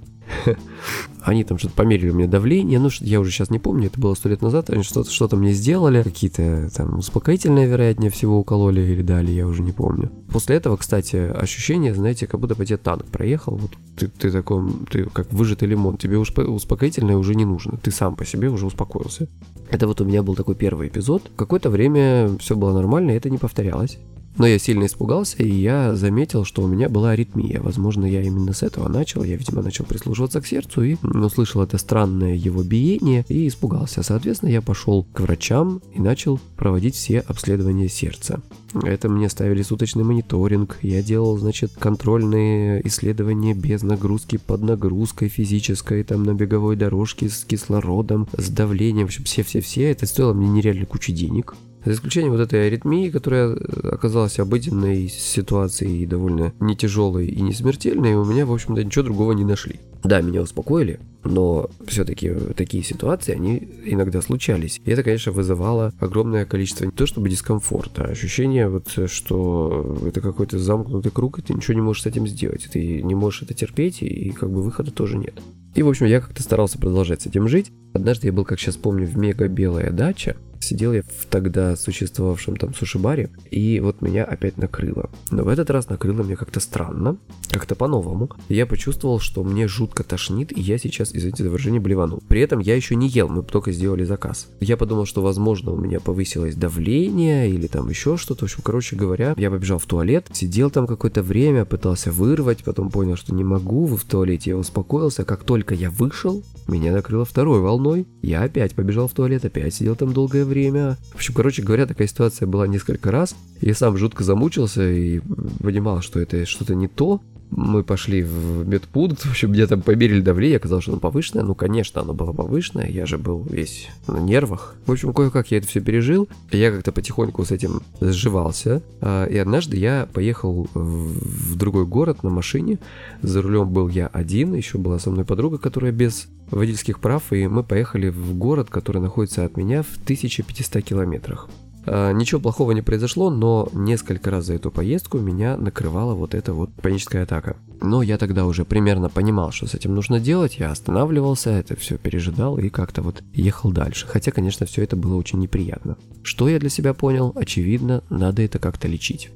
Они 1.21 1.43
там 1.43 1.57
что-то 1.57 1.75
померили 1.75 2.09
у 2.09 2.15
меня 2.15 2.27
давление, 2.27 2.79
ну, 2.79 2.89
я 3.01 3.19
уже 3.19 3.31
сейчас 3.31 3.49
не 3.49 3.59
помню, 3.59 3.87
это 3.87 3.99
было 3.99 4.13
сто 4.13 4.29
лет 4.29 4.41
назад, 4.41 4.69
они 4.69 4.83
что-то 4.83 5.11
что 5.11 5.35
мне 5.35 5.51
сделали, 5.51 6.01
какие-то 6.01 6.69
там 6.73 6.99
успокоительные, 6.99 7.67
вероятнее 7.67 8.09
всего, 8.09 8.39
укололи 8.39 8.79
или 8.81 9.01
дали, 9.01 9.31
я 9.31 9.45
уже 9.45 9.61
не 9.61 9.73
помню. 9.73 10.09
После 10.31 10.55
этого, 10.55 10.77
кстати, 10.77 11.15
ощущение, 11.15 11.93
знаете, 11.93 12.27
как 12.27 12.39
будто 12.39 12.55
по 12.55 12.65
тебе 12.65 12.77
танк 12.77 13.05
проехал, 13.05 13.57
вот 13.57 13.71
ты, 13.97 14.07
ты 14.07 14.31
такой, 14.31 14.71
ты 14.89 15.05
как 15.05 15.31
выжатый 15.33 15.67
лимон, 15.67 15.97
тебе 15.97 16.17
успокоительное 16.17 17.17
уже 17.17 17.35
не 17.35 17.43
нужно, 17.43 17.77
ты 17.77 17.91
сам 17.91 18.15
по 18.15 18.25
себе 18.25 18.49
уже 18.49 18.65
успокоился. 18.65 19.27
Это 19.69 19.87
вот 19.87 19.99
у 19.99 20.05
меня 20.05 20.23
был 20.23 20.35
такой 20.35 20.55
первый 20.55 20.87
эпизод. 20.87 21.29
Какое-то 21.35 21.69
время 21.69 22.37
все 22.39 22.55
было 22.55 22.73
нормально, 22.73 23.11
это 23.11 23.29
не 23.29 23.37
повторялось. 23.37 23.97
Но 24.37 24.45
я 24.45 24.59
сильно 24.59 24.85
испугался, 24.85 25.37
и 25.43 25.49
я 25.49 25.95
заметил, 25.95 26.45
что 26.45 26.61
у 26.61 26.67
меня 26.67 26.89
была 26.89 27.11
аритмия. 27.11 27.59
Возможно, 27.59 28.05
я 28.05 28.21
именно 28.21 28.53
с 28.53 28.63
этого 28.63 28.87
начал. 28.87 29.23
Я, 29.23 29.35
видимо, 29.35 29.61
начал 29.61 29.85
прислушиваться 29.85 30.41
к 30.41 30.47
сердцу 30.47 30.83
и 30.83 30.95
услышал 31.03 31.61
это 31.61 31.77
странное 31.77 32.35
его 32.35 32.63
биение 32.63 33.25
и 33.29 33.47
испугался. 33.47 34.03
Соответственно, 34.03 34.49
я 34.49 34.61
пошел 34.61 35.05
к 35.13 35.19
врачам 35.21 35.81
и 35.93 35.99
начал 35.99 36.39
проводить 36.55 36.95
все 36.95 37.19
обследования 37.19 37.89
сердца. 37.89 38.41
Это 38.83 39.09
мне 39.09 39.29
ставили 39.29 39.61
суточный 39.61 40.03
мониторинг. 40.03 40.77
Я 40.81 41.01
делал, 41.01 41.37
значит, 41.37 41.71
контрольные 41.77 42.85
исследования 42.87 43.53
без 43.53 43.83
нагрузки, 43.83 44.37
под 44.37 44.61
нагрузкой 44.61 45.29
физической, 45.29 46.03
там 46.03 46.23
на 46.23 46.33
беговой 46.33 46.75
дорожке 46.75 47.29
с 47.29 47.43
кислородом, 47.45 48.27
с 48.37 48.49
давлением. 48.49 49.07
В 49.07 49.09
общем, 49.09 49.23
все-все-все. 49.23 49.91
Это 49.91 50.05
стоило 50.05 50.33
мне 50.33 50.47
нереально 50.47 50.85
кучу 50.85 51.11
денег. 51.11 51.55
За 51.85 51.93
исключением 51.93 52.33
вот 52.33 52.41
этой 52.41 52.67
аритмии, 52.67 53.09
которая 53.09 53.55
оказалась 53.83 54.39
обыденной 54.39 55.07
ситуацией 55.07 56.05
довольно 56.05 56.51
не 56.59 56.75
тяжелой 56.75 57.27
и 57.27 57.41
не 57.41 57.53
смертельной, 57.53 58.15
у 58.15 58.25
меня, 58.25 58.45
в 58.45 58.51
общем-то, 58.51 58.83
ничего 58.83 59.05
другого 59.05 59.31
не 59.31 59.45
нашли. 59.45 59.79
Да, 60.03 60.19
меня 60.21 60.41
успокоили, 60.41 60.99
но 61.27 61.69
все-таки 61.85 62.33
такие 62.55 62.83
ситуации, 62.83 63.33
они 63.33 63.67
иногда 63.85 64.21
случались. 64.21 64.81
И 64.85 64.91
это, 64.91 65.03
конечно, 65.03 65.31
вызывало 65.31 65.93
огромное 65.99 66.45
количество 66.45 66.85
не 66.85 66.91
то 66.91 67.05
чтобы 67.05 67.29
дискомфорта, 67.29 68.05
а 68.05 68.11
ощущение 68.11 68.69
вот, 68.69 68.87
что 69.07 69.97
это 70.05 70.21
какой-то 70.21 70.59
замкнутый 70.59 71.11
круг, 71.11 71.39
и 71.39 71.41
ты 71.41 71.53
ничего 71.53 71.73
не 71.73 71.81
можешь 71.81 72.03
с 72.03 72.05
этим 72.05 72.27
сделать. 72.27 72.67
Ты 72.71 73.01
не 73.01 73.15
можешь 73.15 73.43
это 73.43 73.53
терпеть, 73.53 74.01
и 74.01 74.31
как 74.31 74.49
бы 74.51 74.61
выхода 74.61 74.91
тоже 74.91 75.17
нет. 75.17 75.35
И, 75.75 75.83
в 75.83 75.89
общем, 75.89 76.07
я 76.07 76.21
как-то 76.21 76.41
старался 76.41 76.79
продолжать 76.79 77.21
с 77.21 77.27
этим 77.27 77.47
жить. 77.47 77.71
Однажды 77.93 78.27
я 78.27 78.33
был, 78.33 78.45
как 78.45 78.59
сейчас 78.59 78.77
помню, 78.77 79.05
в 79.05 79.15
мега 79.17 79.47
белая 79.47 79.91
дача, 79.91 80.35
Сидел 80.59 80.93
я 80.93 81.01
в 81.01 81.25
тогда 81.29 81.75
существовавшем 81.75 82.57
там 82.57 82.73
суши-баре, 82.73 83.29
и 83.51 83.79
вот 83.79 84.01
меня 84.01 84.23
опять 84.23 84.57
накрыло. 84.57 85.09
Но 85.31 85.43
в 85.43 85.47
этот 85.47 85.69
раз 85.69 85.89
накрыло 85.89 86.23
мне 86.23 86.35
как-то 86.35 86.59
странно, 86.59 87.17
как-то 87.49 87.75
по-новому. 87.75 88.29
Я 88.49 88.65
почувствовал, 88.65 89.19
что 89.19 89.43
мне 89.43 89.67
жутко 89.67 90.03
тошнит, 90.03 90.55
и 90.55 90.61
я 90.61 90.77
сейчас, 90.77 91.11
извините 91.13 91.43
за 91.43 91.49
выражение, 91.49 91.79
блевану. 91.79 92.21
При 92.27 92.41
этом 92.41 92.59
я 92.59 92.75
еще 92.75 92.95
не 92.95 93.07
ел, 93.07 93.29
мы 93.29 93.43
только 93.43 93.71
сделали 93.71 94.03
заказ. 94.03 94.47
Я 94.59 94.77
подумал, 94.77 95.05
что, 95.05 95.21
возможно, 95.21 95.71
у 95.71 95.77
меня 95.77 95.99
повысилось 95.99 96.55
давление 96.55 97.49
или 97.49 97.67
там 97.67 97.89
еще 97.89 98.17
что-то. 98.17 98.41
В 98.41 98.49
общем, 98.49 98.61
короче 98.63 98.95
говоря, 98.95 99.33
я 99.37 99.51
побежал 99.51 99.79
в 99.79 99.85
туалет, 99.85 100.27
сидел 100.33 100.69
там 100.69 100.87
какое-то 100.87 101.21
время, 101.21 101.65
пытался 101.65 102.11
вырвать, 102.11 102.63
потом 102.63 102.89
понял, 102.89 103.15
что 103.15 103.33
не 103.33 103.43
могу, 103.43 103.85
в 103.85 104.03
туалете 104.03 104.51
я 104.51 104.57
успокоился. 104.57 105.25
Как 105.25 105.43
только 105.43 105.75
я 105.75 105.89
вышел, 105.89 106.43
меня 106.67 106.91
накрыло 106.91 107.25
второй 107.25 107.61
волной. 107.61 108.07
Я 108.21 108.43
опять 108.43 108.75
побежал 108.75 109.07
в 109.07 109.13
туалет, 109.13 109.45
опять 109.45 109.73
сидел 109.73 109.95
там 109.95 110.13
долгое 110.13 110.45
время. 110.47 110.97
В 111.11 111.15
общем, 111.15 111.33
короче 111.33 111.61
говоря, 111.61 111.85
такая 111.85 112.07
ситуация 112.07 112.47
была 112.47 112.67
несколько 112.67 113.11
раз. 113.11 113.35
Я 113.61 113.75
сам 113.75 113.97
жутко 113.97 114.23
замучился 114.23 114.89
и 114.89 115.19
понимал, 115.61 116.01
что 116.01 116.19
это 116.19 116.45
что-то 116.45 116.73
не 116.75 116.87
то 116.87 117.21
мы 117.49 117.83
пошли 117.83 118.23
в 118.23 118.67
медпункт, 118.67 119.21
в 119.25 119.29
общем, 119.29 119.49
мне 119.49 119.65
там 119.67 119.81
померили 119.81 120.21
давление, 120.21 120.57
оказалось, 120.57 120.83
что 120.83 120.91
оно 120.93 120.99
повышенное. 120.99 121.43
Ну, 121.43 121.55
конечно, 121.55 122.01
оно 122.01 122.13
было 122.13 122.33
повышенное, 122.33 122.89
я 122.89 123.05
же 123.05 123.17
был 123.17 123.43
весь 123.49 123.87
на 124.07 124.17
нервах. 124.17 124.75
В 124.85 124.91
общем, 124.91 125.13
кое-как 125.13 125.51
я 125.51 125.57
это 125.57 125.67
все 125.67 125.81
пережил, 125.81 126.27
я 126.51 126.71
как-то 126.71 126.91
потихоньку 126.91 127.45
с 127.45 127.51
этим 127.51 127.81
сживался. 128.01 128.81
А, 129.01 129.25
и 129.25 129.37
однажды 129.37 129.77
я 129.77 130.07
поехал 130.13 130.67
в 130.73 131.55
другой 131.55 131.85
город 131.85 132.23
на 132.23 132.29
машине, 132.29 132.79
за 133.21 133.41
рулем 133.41 133.69
был 133.69 133.87
я 133.87 134.07
один, 134.07 134.53
еще 134.53 134.77
была 134.77 134.99
со 134.99 135.09
мной 135.09 135.25
подруга, 135.25 135.57
которая 135.57 135.91
без 135.91 136.27
водительских 136.51 136.99
прав, 136.99 137.33
и 137.33 137.47
мы 137.47 137.63
поехали 137.63 138.09
в 138.09 138.35
город, 138.37 138.69
который 138.69 139.01
находится 139.01 139.45
от 139.45 139.57
меня 139.57 139.83
в 139.83 139.97
1500 140.03 140.83
километрах. 140.83 141.49
А, 141.89 142.11
ничего 142.11 142.41
плохого 142.41 142.73
не 142.73 142.81
произошло, 142.81 143.29
но 143.29 143.69
несколько 143.71 144.29
раз 144.29 144.45
за 144.45 144.55
эту 144.55 144.71
поездку 144.71 145.19
меня 145.19 145.55
накрывала 145.57 146.13
вот 146.13 146.35
эта 146.35 146.53
вот 146.53 146.69
паническая 146.81 147.23
атака. 147.23 147.55
Но 147.81 148.01
я 148.01 148.17
тогда 148.17 148.45
уже 148.45 148.65
примерно 148.65 149.09
понимал, 149.09 149.51
что 149.51 149.67
с 149.67 149.73
этим 149.73 149.95
нужно 149.95 150.19
делать, 150.19 150.57
я 150.59 150.71
останавливался, 150.71 151.51
это 151.51 151.75
все 151.77 151.97
пережидал 151.97 152.57
и 152.57 152.69
как-то 152.69 153.01
вот 153.01 153.23
ехал 153.33 153.71
дальше. 153.71 154.05
Хотя, 154.07 154.31
конечно, 154.31 154.65
все 154.65 154.83
это 154.83 154.97
было 154.97 155.15
очень 155.15 155.39
неприятно. 155.39 155.97
Что 156.23 156.49
я 156.49 156.59
для 156.59 156.69
себя 156.69 156.93
понял? 156.93 157.31
Очевидно, 157.35 158.03
надо 158.09 158.41
это 158.41 158.59
как-то 158.59 158.87
лечить. 158.87 159.29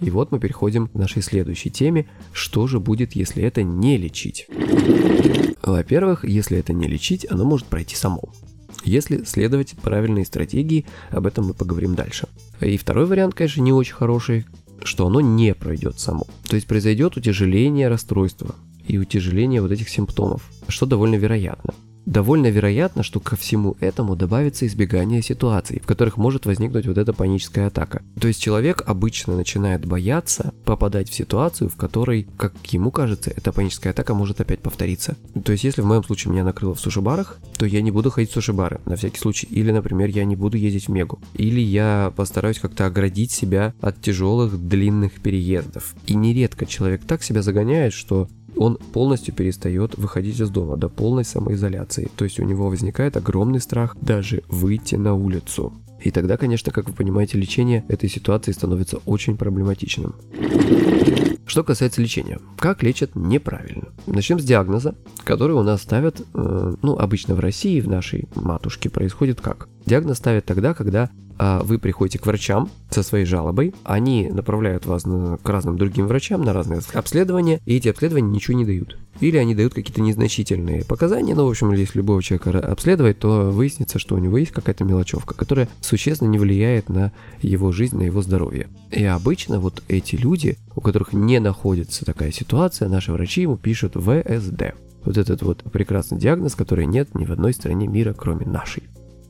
И 0.00 0.10
вот 0.10 0.30
мы 0.30 0.38
переходим 0.38 0.86
к 0.86 0.94
нашей 0.94 1.22
следующей 1.22 1.70
теме. 1.70 2.08
Что 2.32 2.68
же 2.68 2.78
будет, 2.78 3.16
если 3.16 3.42
это 3.42 3.64
не 3.64 3.96
лечить? 3.96 4.46
Во-первых, 5.62 6.24
если 6.24 6.56
это 6.58 6.72
не 6.72 6.86
лечить, 6.86 7.26
оно 7.28 7.44
может 7.44 7.66
пройти 7.66 7.96
само 7.96 8.32
если 8.84 9.24
следовать 9.24 9.72
правильной 9.82 10.24
стратегии, 10.24 10.86
об 11.10 11.26
этом 11.26 11.48
мы 11.48 11.54
поговорим 11.54 11.94
дальше. 11.94 12.28
И 12.60 12.76
второй 12.76 13.06
вариант, 13.06 13.34
конечно, 13.34 13.60
не 13.60 13.72
очень 13.72 13.94
хороший, 13.94 14.46
что 14.82 15.06
оно 15.06 15.20
не 15.20 15.54
пройдет 15.54 15.98
само. 15.98 16.26
То 16.48 16.56
есть 16.56 16.66
произойдет 16.66 17.16
утяжеление 17.16 17.88
расстройства 17.88 18.54
и 18.86 18.98
утяжеление 18.98 19.60
вот 19.60 19.72
этих 19.72 19.88
симптомов, 19.88 20.50
что 20.68 20.86
довольно 20.86 21.16
вероятно 21.16 21.74
довольно 22.08 22.46
вероятно, 22.46 23.02
что 23.02 23.20
ко 23.20 23.36
всему 23.36 23.76
этому 23.80 24.16
добавится 24.16 24.66
избегание 24.66 25.22
ситуаций, 25.22 25.80
в 25.80 25.86
которых 25.86 26.16
может 26.16 26.46
возникнуть 26.46 26.86
вот 26.86 26.96
эта 26.96 27.12
паническая 27.12 27.66
атака. 27.66 28.02
То 28.18 28.28
есть 28.28 28.40
человек 28.40 28.82
обычно 28.86 29.36
начинает 29.36 29.84
бояться 29.84 30.54
попадать 30.64 31.10
в 31.10 31.14
ситуацию, 31.14 31.68
в 31.68 31.76
которой, 31.76 32.26
как 32.38 32.54
ему 32.72 32.90
кажется, 32.90 33.30
эта 33.30 33.52
паническая 33.52 33.92
атака 33.92 34.14
может 34.14 34.40
опять 34.40 34.60
повториться. 34.60 35.16
То 35.44 35.52
есть 35.52 35.64
если 35.64 35.82
в 35.82 35.86
моем 35.86 36.02
случае 36.02 36.32
меня 36.32 36.44
накрыло 36.44 36.74
в 36.74 36.80
суши-барах, 36.80 37.38
то 37.58 37.66
я 37.66 37.82
не 37.82 37.90
буду 37.90 38.10
ходить 38.10 38.30
в 38.30 38.34
суши-бары 38.34 38.80
на 38.86 38.96
всякий 38.96 39.18
случай. 39.18 39.46
Или, 39.50 39.70
например, 39.70 40.08
я 40.08 40.24
не 40.24 40.36
буду 40.36 40.56
ездить 40.56 40.88
в 40.88 40.90
Мегу. 40.90 41.18
Или 41.34 41.60
я 41.60 42.12
постараюсь 42.16 42.58
как-то 42.58 42.86
оградить 42.86 43.32
себя 43.32 43.74
от 43.82 44.00
тяжелых 44.00 44.58
длинных 44.66 45.20
переездов. 45.20 45.94
И 46.06 46.14
нередко 46.14 46.64
человек 46.64 47.02
так 47.04 47.22
себя 47.22 47.42
загоняет, 47.42 47.92
что 47.92 48.28
он 48.58 48.76
полностью 48.92 49.34
перестает 49.34 49.96
выходить 49.96 50.40
из 50.40 50.50
дома 50.50 50.76
до 50.76 50.88
полной 50.88 51.24
самоизоляции. 51.24 52.10
То 52.16 52.24
есть 52.24 52.40
у 52.40 52.44
него 52.44 52.68
возникает 52.68 53.16
огромный 53.16 53.60
страх 53.60 53.96
даже 54.00 54.42
выйти 54.48 54.96
на 54.96 55.14
улицу. 55.14 55.72
И 56.00 56.10
тогда, 56.10 56.36
конечно, 56.36 56.70
как 56.72 56.88
вы 56.88 56.94
понимаете, 56.94 57.38
лечение 57.38 57.84
этой 57.88 58.08
ситуации 58.08 58.52
становится 58.52 58.98
очень 58.98 59.36
проблематичным. 59.36 60.14
Что 61.46 61.64
касается 61.64 62.02
лечения. 62.02 62.38
Как 62.58 62.82
лечат 62.82 63.16
неправильно? 63.16 63.88
Начнем 64.06 64.38
с 64.38 64.44
диагноза, 64.44 64.94
который 65.24 65.56
у 65.56 65.62
нас 65.62 65.82
ставят, 65.82 66.20
э, 66.20 66.74
ну, 66.82 66.98
обычно 66.98 67.34
в 67.34 67.40
России, 67.40 67.80
в 67.80 67.88
нашей 67.88 68.28
матушке 68.34 68.90
происходит 68.90 69.40
как? 69.40 69.66
Диагноз 69.88 70.18
ставят 70.18 70.44
тогда, 70.44 70.74
когда 70.74 71.08
а, 71.38 71.62
вы 71.62 71.78
приходите 71.78 72.18
к 72.18 72.26
врачам 72.26 72.68
со 72.90 73.02
своей 73.02 73.24
жалобой, 73.24 73.74
они 73.84 74.28
направляют 74.30 74.84
вас 74.84 75.06
на, 75.06 75.38
к 75.38 75.48
разным 75.48 75.78
другим 75.78 76.06
врачам 76.06 76.44
на 76.44 76.52
разные 76.52 76.82
обследования, 76.92 77.60
и 77.64 77.76
эти 77.76 77.88
обследования 77.88 78.28
ничего 78.28 78.54
не 78.54 78.66
дают. 78.66 78.98
Или 79.20 79.38
они 79.38 79.54
дают 79.54 79.72
какие-то 79.72 80.02
незначительные 80.02 80.84
показания, 80.84 81.34
но, 81.34 81.46
в 81.46 81.48
общем, 81.48 81.72
если 81.72 81.96
любого 81.96 82.22
человека 82.22 82.60
обследовать, 82.60 83.18
то 83.20 83.50
выяснится, 83.50 83.98
что 83.98 84.14
у 84.14 84.18
него 84.18 84.36
есть 84.36 84.52
какая-то 84.52 84.84
мелочевка, 84.84 85.32
которая 85.32 85.70
существенно 85.80 86.28
не 86.28 86.38
влияет 86.38 86.90
на 86.90 87.10
его 87.40 87.72
жизнь, 87.72 87.96
на 87.96 88.02
его 88.02 88.20
здоровье. 88.20 88.68
И 88.90 89.02
обычно 89.04 89.58
вот 89.58 89.82
эти 89.88 90.16
люди, 90.16 90.58
у 90.76 90.82
которых 90.82 91.14
не 91.14 91.40
находится 91.40 92.04
такая 92.04 92.30
ситуация, 92.30 92.90
наши 92.90 93.10
врачи 93.10 93.40
ему 93.40 93.56
пишут 93.56 93.94
ВСД. 93.94 94.74
Вот 95.02 95.16
этот 95.16 95.40
вот 95.40 95.62
прекрасный 95.72 96.18
диагноз, 96.18 96.54
который 96.54 96.84
нет 96.84 97.14
ни 97.14 97.24
в 97.24 97.32
одной 97.32 97.54
стране 97.54 97.86
мира, 97.86 98.12
кроме 98.12 98.44
нашей. 98.44 98.82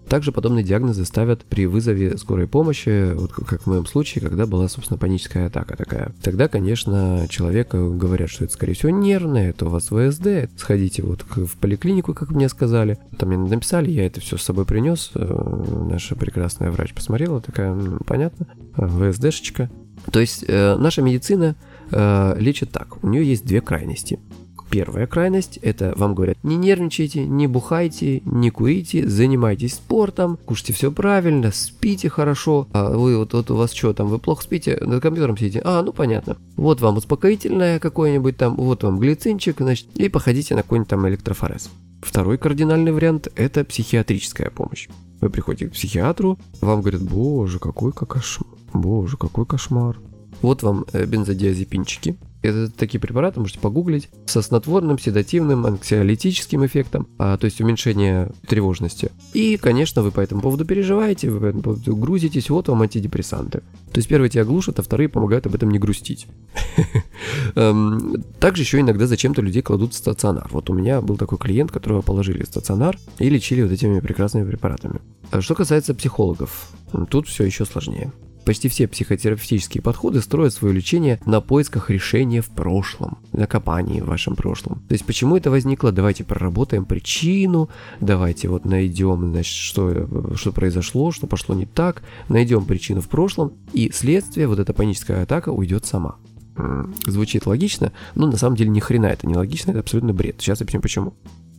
Также 0.09 0.33
подобные 0.33 0.65
диагнозы 0.65 1.05
ставят 1.05 1.45
при 1.45 1.67
вызове 1.67 2.17
скорой 2.17 2.47
помощи, 2.47 3.13
вот 3.13 3.33
как 3.33 3.63
в 3.63 3.67
моем 3.67 3.85
случае, 3.87 4.23
когда 4.23 4.47
была, 4.47 4.69
собственно, 4.69 4.99
паническая 4.99 5.49
атака 5.49 5.77
такая. 5.77 6.15
Тогда, 6.23 6.49
конечно, 6.49 7.27
человеку 7.29 7.93
говорят, 7.93 8.31
что 8.31 8.45
это, 8.45 8.55
скорее 8.55 8.73
всего, 8.73 8.91
нервное, 8.91 9.51
это 9.51 9.67
у 9.67 9.69
вас 9.69 9.89
ВСД, 9.89 10.51
сходите 10.57 11.03
вот 11.03 11.25
в 11.29 11.57
поликлинику, 11.59 12.15
как 12.15 12.31
мне 12.31 12.49
сказали. 12.49 12.99
Там 13.19 13.29
мне 13.29 13.39
написали, 13.39 13.91
я 13.91 14.07
это 14.07 14.21
все 14.21 14.39
с 14.39 14.43
собой 14.43 14.65
принес, 14.65 15.11
э, 15.15 15.87
наша 15.91 16.17
прекрасная 16.17 16.71
врач 16.71 16.95
посмотрела, 16.95 17.43
такая, 17.43 17.77
понятно, 18.07 18.47
ВСДшечка. 18.77 19.71
То 20.11 20.21
есть 20.21 20.45
э, 20.49 20.77
наша 20.77 21.03
медицина 21.03 21.55
э, 21.91 22.37
лечит 22.39 22.71
так, 22.71 23.03
у 23.05 23.09
нее 23.09 23.29
есть 23.29 23.45
две 23.45 23.61
крайности. 23.61 24.19
Первая 24.71 25.07
крайность– 25.07 25.57
это 25.63 25.95
вам 25.97 26.15
говорят, 26.15 26.37
не 26.43 26.57
нервничайте, 26.57 27.25
не 27.25 27.47
бухайте, 27.47 28.21
не 28.25 28.51
курите, 28.51 29.09
занимайтесь 29.09 29.75
спортом, 29.75 30.39
кушайте 30.45 30.75
все 30.75 30.93
правильно, 30.93 31.51
спите 31.53 32.11
хорошо. 32.11 32.69
А 32.73 32.91
вы 32.91 33.17
вот, 33.17 33.33
вот 33.33 33.51
у 33.51 33.57
вас 33.57 33.73
что 33.73 33.95
там, 33.95 34.09
вы 34.09 34.19
плохо 34.19 34.43
спите, 34.43 34.77
над 34.81 35.03
компьютером 35.03 35.39
сидите? 35.39 35.63
А, 35.65 35.83
ну 35.83 35.93
понятно. 35.93 36.37
Вот 36.57 36.83
вам 36.83 36.99
успокоительное 36.99 37.79
какое-нибудь 37.79 38.37
там, 38.37 38.57
вот 38.57 38.83
вам 38.83 38.99
глицинчик, 38.99 39.57
значит, 39.59 39.87
и 39.95 40.09
походите 40.09 40.55
на 40.55 40.63
какой-нибудь 40.63 40.91
там 40.91 41.09
электрофорез. 41.09 41.71
Второй 42.03 42.37
кардинальный 42.37 42.93
вариант– 42.93 43.29
это 43.37 43.65
психиатрическая 43.65 44.51
помощь. 44.51 44.89
Вы 45.21 45.31
приходите 45.31 45.69
к 45.69 45.73
психиатру, 45.73 46.39
вам 46.61 46.83
говорят, 46.83 47.03
боже, 47.03 47.59
какой 47.59 47.93
кошмар, 47.93 48.49
боже, 48.73 49.17
какой 49.17 49.47
кошмар. 49.47 49.99
Вот 50.43 50.63
вам 50.63 50.85
э, 50.93 51.05
бензодиазепинчики, 51.07 52.17
это 52.41 52.71
такие 52.71 53.01
препараты, 53.01 53.41
можете 53.41 53.59
погуглить, 53.59 54.09
со 54.27 54.43
снотворным, 54.43 54.99
седативным, 54.99 55.67
анксиолитическим 55.67 56.65
эффектом, 56.65 57.09
а, 57.19 57.37
то 57.37 57.47
есть 57.47 57.61
уменьшение 57.61 58.31
тревожности. 58.47 59.11
И, 59.33 59.57
конечно, 59.57 60.03
вы 60.03 60.13
по 60.13 60.21
этому 60.21 60.41
поводу 60.41 60.65
переживаете, 60.65 61.31
вы 61.31 61.41
по 61.41 61.47
этому 61.47 61.63
поводу 61.63 61.97
грузитесь, 61.97 62.49
вот 62.49 62.69
вам 62.69 62.83
антидепрессанты. 62.83 63.63
То 63.93 63.99
есть 63.99 64.09
первые 64.09 64.31
тебя 64.31 64.45
глушат, 64.45 64.79
а 64.79 64.83
вторые 64.83 65.09
помогают 65.09 65.47
об 65.47 65.55
этом 65.57 65.71
не 65.71 65.81
грустить. 65.81 66.29
Эм, 67.57 68.23
также 68.39 68.63
еще 68.63 68.79
иногда 68.81 69.09
зачем-то 69.09 69.43
людей 69.43 69.63
кладут 69.63 69.93
в 69.93 69.97
стационар. 69.97 70.49
Вот 70.53 70.71
у 70.71 70.75
меня 70.75 71.01
был 71.01 71.17
такой 71.17 71.39
клиент, 71.39 71.73
которого 71.73 72.03
положили 72.03 72.45
в 72.45 72.47
стационар 72.47 72.97
и 73.19 73.29
лечили 73.29 73.63
вот 73.63 73.73
этими 73.73 73.99
прекрасными 73.99 74.49
препаратами. 74.49 75.01
А 75.33 75.41
что 75.41 75.57
касается 75.57 75.95
психологов, 75.95 76.71
тут 77.11 77.27
все 77.27 77.45
еще 77.45 77.65
сложнее. 77.65 78.13
Почти 78.49 78.71
все 78.71 78.89
психотерапевтические 78.89 79.83
подходы 79.83 80.23
строят 80.23 80.55
свое 80.55 80.73
лечение 80.73 81.21
на 81.27 81.43
поисках 81.43 81.91
решения 81.91 82.41
в 82.41 82.49
прошлом, 82.49 83.19
на 83.31 83.47
копании 83.47 84.01
в 84.01 84.07
вашем 84.07 84.37
прошлом. 84.37 84.77
То 84.89 84.95
есть 84.95 85.05
почему 85.05 85.37
это 85.37 85.51
возникло? 85.51 85.93
Давайте 85.93 86.25
проработаем 86.25 86.87
причину, 86.87 87.69
давайте 88.01 88.49
вот 88.49 88.65
найдем, 88.65 89.33
значит, 89.33 89.53
что, 89.53 90.35
что 90.35 90.53
произошло, 90.53 91.13
что 91.13 91.27
пошло 91.27 91.55
не 91.55 91.67
так, 91.67 92.03
найдем 92.31 92.65
причину 92.65 93.03
в 93.03 93.11
прошлом, 93.11 93.53
и 93.75 93.91
следствие, 93.93 94.49
вот 94.49 94.59
эта 94.59 94.73
паническая 94.73 95.25
атака 95.25 95.51
уйдет 95.51 95.85
сама. 95.85 96.17
Звучит 97.05 97.45
логично, 97.45 97.93
но 98.15 98.29
на 98.29 98.39
самом 98.39 98.57
деле 98.57 98.71
ни 98.71 98.81
хрена 98.81 99.09
это 99.09 99.27
не 99.27 99.35
логично, 99.35 99.73
это 99.73 99.81
абсолютно 99.81 100.15
бред. 100.15 100.37
Сейчас 100.39 100.63
объясню 100.63 100.81
почему. 100.81 101.13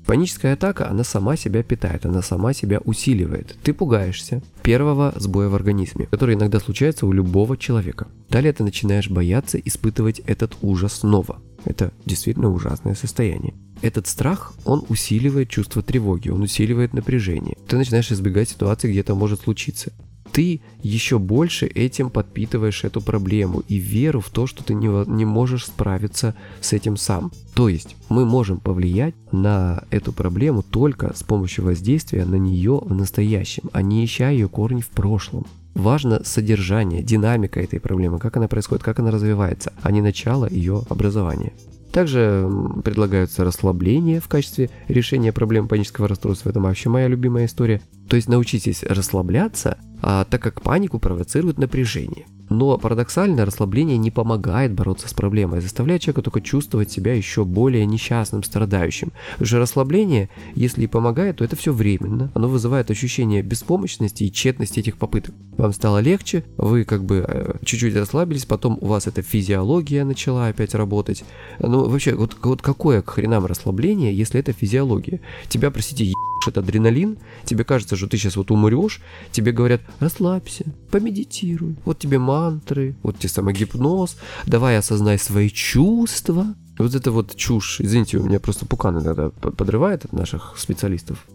Паническая 0.09 0.53
атака, 0.53 0.89
она 0.89 1.03
сама 1.03 1.35
себя 1.35 1.61
питает, 1.61 2.03
она 2.03 2.23
сама 2.23 2.51
себя 2.53 2.79
усиливает. 2.83 3.55
Ты 3.61 3.75
пугаешься 3.75 4.41
первого 4.63 5.13
сбоя 5.15 5.49
в 5.49 5.53
организме, 5.53 6.07
который 6.07 6.33
иногда 6.33 6.59
случается 6.59 7.05
у 7.05 7.11
любого 7.11 7.55
человека. 7.55 8.07
Далее 8.27 8.51
ты 8.51 8.63
начинаешь 8.63 9.07
бояться 9.07 9.59
испытывать 9.59 10.17
этот 10.21 10.57
ужас 10.63 10.93
снова. 10.93 11.43
Это 11.63 11.93
действительно 12.07 12.49
ужасное 12.51 12.95
состояние. 12.95 13.53
Этот 13.83 14.07
страх, 14.07 14.53
он 14.65 14.83
усиливает 14.89 15.49
чувство 15.49 15.83
тревоги, 15.83 16.29
он 16.29 16.41
усиливает 16.41 16.93
напряжение. 16.93 17.55
Ты 17.67 17.77
начинаешь 17.77 18.11
избегать 18.11 18.49
ситуации, 18.49 18.89
где 18.89 19.01
это 19.01 19.13
может 19.13 19.41
случиться 19.41 19.93
ты 20.39 20.61
еще 20.81 21.19
больше 21.19 21.65
этим 21.65 22.09
подпитываешь 22.09 22.85
эту 22.85 23.01
проблему 23.01 23.61
и 23.67 23.75
веру 23.75 24.21
в 24.21 24.29
то, 24.29 24.47
что 24.47 24.63
ты 24.63 24.73
не, 24.73 24.87
не 25.13 25.25
можешь 25.25 25.65
справиться 25.65 26.33
с 26.61 26.71
этим 26.71 26.95
сам. 26.95 27.33
То 27.55 27.67
есть 27.67 27.97
мы 28.07 28.23
можем 28.23 28.61
повлиять 28.61 29.15
на 29.33 29.83
эту 29.89 30.13
проблему 30.13 30.63
только 30.63 31.13
с 31.13 31.23
помощью 31.23 31.65
воздействия 31.65 32.23
на 32.23 32.35
нее 32.35 32.79
в 32.81 32.95
настоящем, 32.95 33.63
а 33.73 33.81
не 33.81 34.05
ища 34.05 34.29
ее 34.29 34.47
корни 34.47 34.79
в 34.79 34.87
прошлом. 34.87 35.45
Важно 35.73 36.23
содержание, 36.23 37.03
динамика 37.03 37.59
этой 37.59 37.81
проблемы, 37.81 38.17
как 38.17 38.37
она 38.37 38.47
происходит, 38.47 38.81
как 38.81 38.99
она 38.99 39.11
развивается, 39.11 39.73
а 39.81 39.91
не 39.91 40.01
начало 40.01 40.49
ее 40.49 40.83
образования. 40.87 41.51
Также 41.91 42.49
предлагаются 42.85 43.43
расслабления 43.43 44.21
в 44.21 44.29
качестве 44.29 44.69
решения 44.87 45.33
проблем 45.33 45.67
панического 45.67 46.07
расстройства. 46.07 46.49
Это 46.51 46.61
вообще 46.61 46.87
моя 46.87 47.07
любимая 47.07 47.45
история. 47.45 47.81
То 48.07 48.15
есть 48.15 48.29
научитесь 48.29 48.83
расслабляться, 48.83 49.77
а, 50.01 50.25
так 50.25 50.41
как 50.41 50.61
панику 50.61 50.99
провоцирует 50.99 51.57
напряжение. 51.57 52.25
Но 52.49 52.77
парадоксально 52.77 53.45
расслабление 53.45 53.97
не 53.97 54.11
помогает 54.11 54.73
бороться 54.73 55.07
с 55.07 55.13
проблемой, 55.13 55.61
заставляет 55.61 56.01
человека 56.01 56.23
только 56.23 56.41
чувствовать 56.41 56.91
себя 56.91 57.13
еще 57.13 57.45
более 57.45 57.85
несчастным, 57.85 58.43
страдающим. 58.43 59.11
Уже 59.39 59.59
расслабление, 59.59 60.29
если 60.55 60.83
и 60.83 60.87
помогает, 60.87 61.37
то 61.37 61.43
это 61.43 61.55
все 61.55 61.71
временно. 61.71 62.31
Оно 62.33 62.47
вызывает 62.47 62.89
ощущение 62.89 63.43
беспомощности 63.43 64.23
и 64.23 64.31
тщетности 64.31 64.79
этих 64.79 64.97
попыток. 64.97 65.35
Вам 65.57 65.73
стало 65.73 65.99
легче, 65.99 66.43
вы 66.57 66.85
как 66.85 67.03
бы 67.03 67.25
э, 67.27 67.57
чуть-чуть 67.63 67.95
расслабились, 67.95 68.45
потом 68.45 68.77
у 68.81 68.87
вас 68.87 69.05
эта 69.05 69.21
физиология 69.21 70.03
начала 70.03 70.47
опять 70.47 70.73
работать. 70.73 71.23
Ну 71.59 71.87
вообще, 71.87 72.15
вот, 72.15 72.35
вот 72.41 72.61
какое 72.61 73.01
к 73.01 73.11
хренам 73.11 73.45
расслабление, 73.45 74.15
если 74.15 74.39
это 74.39 74.53
физиология? 74.53 75.19
Тебя, 75.49 75.69
простите, 75.69 76.13
это 76.47 76.61
адреналин, 76.61 77.17
тебе 77.45 77.63
кажется, 77.63 77.95
что 77.95 78.07
ты 78.07 78.17
сейчас 78.17 78.35
вот 78.35 78.51
умрешь, 78.51 79.01
тебе 79.31 79.51
говорят, 79.51 79.81
расслабься, 79.99 80.65
помедитируй, 80.91 81.75
вот 81.85 81.99
тебе 81.99 82.19
мантры, 82.19 82.95
вот 83.03 83.17
тебе 83.19 83.29
самогипноз, 83.29 84.17
давай 84.45 84.77
осознай 84.77 85.17
свои 85.17 85.49
чувства. 85.49 86.55
Вот 86.77 86.95
это 86.95 87.11
вот 87.11 87.35
чушь, 87.35 87.81
извините, 87.81 88.17
у 88.19 88.23
меня 88.23 88.39
просто 88.39 88.65
пукан 88.65 88.99
иногда 88.99 89.29
подрывает 89.31 90.05
от 90.05 90.13
наших 90.13 90.55
специалистов. 90.57 91.25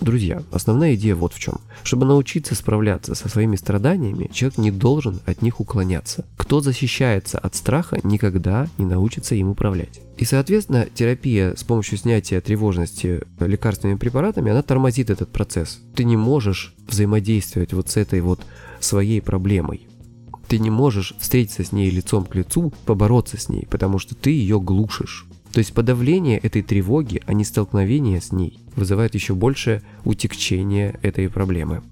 Друзья, 0.00 0.42
основная 0.52 0.94
идея 0.94 1.14
вот 1.14 1.32
в 1.32 1.38
чем. 1.38 1.54
Чтобы 1.82 2.06
научиться 2.06 2.54
справляться 2.54 3.14
со 3.14 3.28
своими 3.28 3.56
страданиями, 3.56 4.30
человек 4.32 4.58
не 4.58 4.70
должен 4.70 5.20
от 5.26 5.42
них 5.42 5.60
уклоняться. 5.60 6.24
Кто 6.36 6.60
защищается 6.60 7.38
от 7.38 7.54
страха, 7.54 7.98
никогда 8.02 8.68
не 8.76 8.84
научится 8.84 9.34
им 9.34 9.50
управлять. 9.50 10.00
И, 10.16 10.24
соответственно, 10.24 10.86
терапия 10.94 11.54
с 11.56 11.64
помощью 11.64 11.98
снятия 11.98 12.40
тревожности 12.40 13.22
лекарственными 13.40 13.98
препаратами, 13.98 14.50
она 14.50 14.62
тормозит 14.62 15.10
этот 15.10 15.30
процесс. 15.30 15.80
Ты 15.94 16.04
не 16.04 16.16
можешь 16.16 16.74
взаимодействовать 16.86 17.72
вот 17.72 17.88
с 17.88 17.96
этой 17.96 18.20
вот 18.20 18.40
своей 18.80 19.20
проблемой. 19.20 19.88
Ты 20.48 20.58
не 20.58 20.70
можешь 20.70 21.14
встретиться 21.18 21.64
с 21.64 21.72
ней 21.72 21.90
лицом 21.90 22.26
к 22.26 22.34
лицу, 22.34 22.72
побороться 22.84 23.38
с 23.40 23.48
ней, 23.48 23.66
потому 23.70 23.98
что 23.98 24.14
ты 24.14 24.30
ее 24.30 24.60
глушишь. 24.60 25.26
То 25.54 25.60
есть 25.60 25.72
подавление 25.72 26.38
этой 26.38 26.62
тревоги, 26.62 27.22
а 27.26 27.32
не 27.32 27.44
столкновение 27.44 28.20
с 28.20 28.32
ней, 28.32 28.58
вызывает 28.74 29.14
еще 29.14 29.34
больше 29.34 29.82
утекчения 30.04 30.98
этой 31.00 31.30
проблемы. 31.30 31.82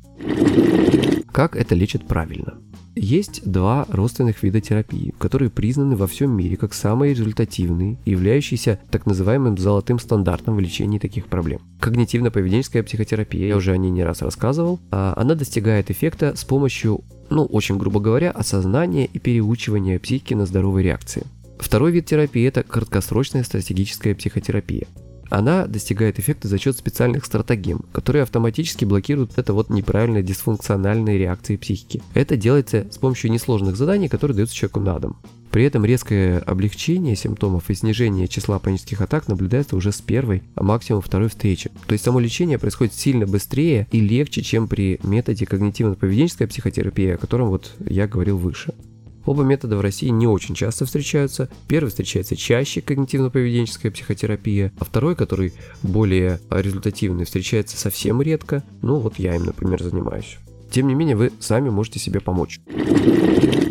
Как 1.31 1.55
это 1.55 1.77
лечит 1.77 2.09
правильно? 2.09 2.55
Есть 2.97 3.41
два 3.49 3.87
родственных 3.89 4.43
вида 4.43 4.61
терапии, 4.61 5.15
которые 5.17 5.49
признаны 5.49 5.95
во 5.95 6.09
всем 6.09 6.33
мире 6.33 6.57
как 6.57 6.75
самые 6.75 7.15
результативные 7.15 7.99
являющиеся 8.05 8.81
так 8.91 9.07
называемым 9.07 9.57
золотым 9.57 10.01
стандартом 10.01 10.57
в 10.57 10.61
лечении 10.61 10.99
таких 10.99 11.27
проблем. 11.27 11.61
Когнитивно-поведенческая 11.81 12.83
психотерапия, 12.83 13.47
я 13.47 13.57
уже 13.57 13.71
о 13.71 13.77
ней 13.77 13.91
не 13.91 14.03
раз 14.03 14.23
рассказывал, 14.23 14.81
а 14.91 15.15
она 15.17 15.37
достигает 15.37 15.89
эффекта 15.89 16.35
с 16.35 16.45
помощью, 16.45 17.03
ну, 17.31 17.45
очень 17.45 17.79
грубо 17.79 18.01
говоря, 18.01 18.33
осознания 18.33 19.07
и 19.07 19.21
переучивания 19.21 20.01
психики 20.01 20.35
на 20.35 20.47
здоровые 20.47 20.85
реакции. 20.85 21.25
Второй 21.63 21.93
вид 21.93 22.07
терапии– 22.07 22.45
это 22.49 22.65
краткосрочная 22.65 23.45
стратегическая 23.45 24.17
психотерапия. 24.17 24.89
Она 25.31 25.67
достигает 25.67 26.19
эффекта 26.19 26.49
за 26.49 26.59
счет 26.59 26.77
специальных 26.77 27.25
стратегем, 27.25 27.87
которые 27.93 28.25
автоматически 28.25 28.85
блокируют 28.85 29.39
это 29.39 29.55
вот 29.55 29.71
неправильные 29.71 30.25
дисфункциональные 30.25 31.17
реакции 31.19 31.57
психики. 31.57 32.03
Это 32.15 32.37
делается 32.37 32.89
с 32.91 32.99
помощью 32.99 33.31
несложных 33.31 33.77
заданий, 33.77 34.09
которые 34.09 34.35
даются 34.35 34.57
человеку 34.57 34.81
на 34.81 34.99
дом. 34.99 35.17
При 35.53 35.65
этом 35.65 35.85
резкое 35.85 36.41
облегчение 36.41 37.15
симптомов 37.15 37.71
и 37.71 37.75
снижение 37.75 38.27
числа 38.27 38.59
панических 38.59 39.01
атак 39.01 39.29
наблюдается 39.29 39.77
уже 39.77 39.93
с 39.93 40.01
первой, 40.01 40.43
а 40.57 40.65
максимум 40.65 41.01
второй 41.01 41.29
встречи. 41.29 41.71
То 41.87 41.93
есть 41.93 42.05
само 42.05 42.19
лечение 42.19 42.59
происходит 42.59 42.93
сильно 42.93 43.25
быстрее 43.25 43.87
и 43.93 44.01
легче, 44.01 44.43
чем 44.43 44.67
при 44.67 44.99
методе 45.05 45.45
когнитивно-поведенческой 45.45 46.49
психотерапии, 46.49 47.13
о 47.13 47.19
котором 47.19 47.49
вот 47.51 47.73
я 47.87 48.09
говорил 48.09 48.37
выше. 48.37 48.75
Оба 49.25 49.43
метода 49.43 49.77
в 49.77 49.81
России 49.81 50.09
не 50.09 50.27
очень 50.27 50.55
часто 50.55 50.85
встречаются. 50.85 51.49
Первый 51.69 51.89
встречается 51.89 52.37
чаще 52.37 52.81
когнитивно-поведенческая 52.81 53.91
психотерапия, 53.91 54.73
а 54.79 54.85
второй, 54.85 55.15
который 55.15 55.55
более 55.83 56.41
результативный, 56.51 57.25
встречается 57.25 57.77
совсем 57.77 58.21
редко. 58.21 58.65
Ну 58.83 58.99
вот 58.99 59.19
я 59.19 59.37
им, 59.37 59.45
например, 59.45 59.83
занимаюсь. 59.83 60.39
Тем 60.71 60.89
не 60.89 60.95
менее, 60.95 61.17
вы 61.17 61.33
сами 61.39 61.69
можете 61.69 61.99
себе 61.99 62.21
помочь. 62.21 62.61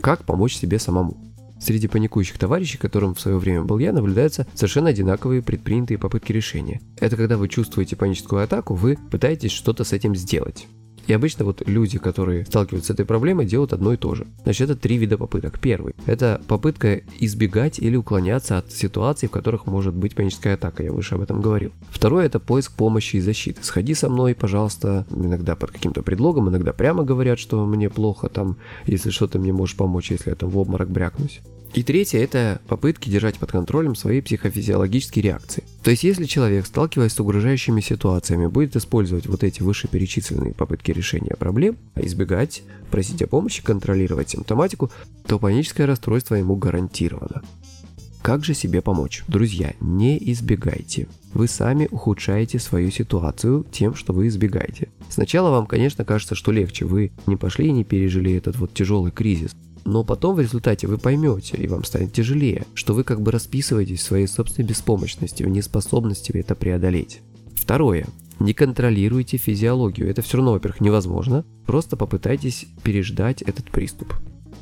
Как 0.01 0.23
помочь 0.23 0.55
себе 0.55 0.79
самому? 0.79 1.17
Среди 1.59 1.87
паникующих 1.87 2.39
товарищей, 2.39 2.79
которым 2.79 3.13
в 3.13 3.21
свое 3.21 3.37
время 3.37 3.63
был 3.63 3.77
я, 3.77 3.91
наблюдаются 3.91 4.47
совершенно 4.55 4.89
одинаковые 4.89 5.43
предпринятые 5.43 5.99
попытки 5.99 6.31
решения. 6.31 6.81
Это 6.99 7.15
когда 7.15 7.37
вы 7.37 7.49
чувствуете 7.49 7.95
паническую 7.95 8.43
атаку, 8.43 8.73
вы 8.73 8.97
пытаетесь 9.11 9.51
что-то 9.51 9.83
с 9.83 9.93
этим 9.93 10.15
сделать. 10.15 10.67
И 11.07 11.13
обычно 11.13 11.45
вот 11.45 11.61
люди, 11.67 11.97
которые 11.97 12.45
сталкиваются 12.45 12.91
с 12.91 12.95
этой 12.95 13.05
проблемой, 13.05 13.45
делают 13.45 13.73
одно 13.73 13.93
и 13.93 13.97
то 13.97 14.15
же. 14.15 14.27
Значит, 14.43 14.69
это 14.69 14.79
три 14.79 14.97
вида 14.97 15.17
попыток. 15.17 15.59
Первый– 15.59 15.93
это 16.05 16.41
попытка 16.47 17.01
избегать 17.19 17.79
или 17.79 17.95
уклоняться 17.95 18.57
от 18.57 18.71
ситуаций, 18.71 19.27
в 19.27 19.31
которых 19.31 19.65
может 19.65 19.93
быть 19.93 20.15
паническая 20.15 20.55
атака, 20.55 20.83
я 20.83 20.91
выше 20.91 21.15
об 21.15 21.21
этом 21.21 21.41
говорил. 21.41 21.71
Второе– 21.89 22.25
это 22.27 22.39
поиск 22.39 22.73
помощи 22.73 23.17
и 23.17 23.21
защиты. 23.21 23.63
Сходи 23.63 23.93
со 23.93 24.09
мной, 24.09 24.35
пожалуйста, 24.35 25.05
иногда 25.09 25.55
под 25.55 25.71
каким-то 25.71 26.01
предлогом, 26.03 26.49
иногда 26.49 26.73
прямо 26.73 27.03
говорят, 27.03 27.39
что 27.39 27.65
мне 27.65 27.89
плохо, 27.89 28.29
там, 28.29 28.57
если 28.85 29.09
что, 29.09 29.27
ты 29.27 29.39
мне 29.39 29.53
можешь 29.53 29.75
помочь, 29.75 30.11
если 30.11 30.29
я 30.29 30.35
там 30.35 30.49
в 30.49 30.57
обморок 30.57 30.89
брякнусь. 30.89 31.41
И 31.73 31.83
третье– 31.83 32.19
это 32.23 32.59
попытки 32.67 33.09
держать 33.09 33.39
под 33.39 33.51
контролем 33.51 33.95
свои 33.95 34.21
психофизиологические 34.21 35.23
реакции. 35.23 35.63
То 35.83 35.89
есть, 35.89 36.03
если 36.03 36.25
человек, 36.25 36.67
сталкиваясь 36.67 37.13
с 37.13 37.19
угрожающими 37.19 37.81
ситуациями, 37.81 38.45
будет 38.45 38.75
использовать 38.75 39.25
вот 39.25 39.43
эти 39.43 39.63
вышеперечисленные 39.63 40.53
попытки 40.53 40.91
решения 40.91 41.35
проблем, 41.35 41.77
а 41.95 42.01
избегать, 42.01 42.61
просить 42.91 43.21
о 43.23 43.27
помощи, 43.27 43.63
контролировать 43.63 44.29
симптоматику, 44.29 44.91
то 45.25 45.39
паническое 45.39 45.87
расстройство 45.87 46.35
ему 46.35 46.55
гарантировано. 46.55 47.41
Как 48.21 48.45
же 48.45 48.53
себе 48.53 48.83
помочь? 48.83 49.23
Друзья, 49.27 49.73
не 49.79 50.19
избегайте. 50.31 51.07
Вы 51.33 51.47
сами 51.47 51.87
ухудшаете 51.89 52.59
свою 52.59 52.91
ситуацию 52.91 53.65
тем, 53.71 53.95
что 53.95 54.13
вы 54.13 54.27
избегаете. 54.27 54.89
Сначала 55.09 55.49
вам, 55.49 55.65
конечно, 55.65 56.05
кажется, 56.05 56.35
что 56.35 56.51
легче. 56.51 56.85
Вы 56.85 57.11
не 57.25 57.35
пошли 57.35 57.67
и 57.67 57.71
не 57.71 57.83
пережили 57.83 58.35
этот 58.35 58.57
вот 58.57 58.75
тяжелый 58.75 59.11
кризис. 59.11 59.55
Но 59.85 60.03
потом 60.03 60.35
в 60.35 60.39
результате 60.39 60.87
вы 60.87 60.97
поймете, 60.97 61.57
и 61.57 61.67
вам 61.67 61.83
станет 61.83 62.13
тяжелее, 62.13 62.65
что 62.73 62.93
вы 62.93 63.03
как 63.03 63.21
бы 63.21 63.31
расписываетесь 63.31 63.99
в 63.99 64.03
своей 64.03 64.27
собственной 64.27 64.67
беспомощности, 64.67 65.43
в 65.43 65.49
неспособности 65.49 66.31
это 66.31 66.55
преодолеть. 66.55 67.21
Второе. 67.55 68.07
Не 68.39 68.53
контролируйте 68.53 69.37
физиологию. 69.37 70.09
Это 70.09 70.23
все 70.23 70.37
равно, 70.37 70.53
во-первых, 70.53 70.81
невозможно. 70.81 71.45
Просто 71.67 71.95
попытайтесь 71.95 72.65
переждать 72.81 73.43
этот 73.43 73.69
приступ. 73.69 74.15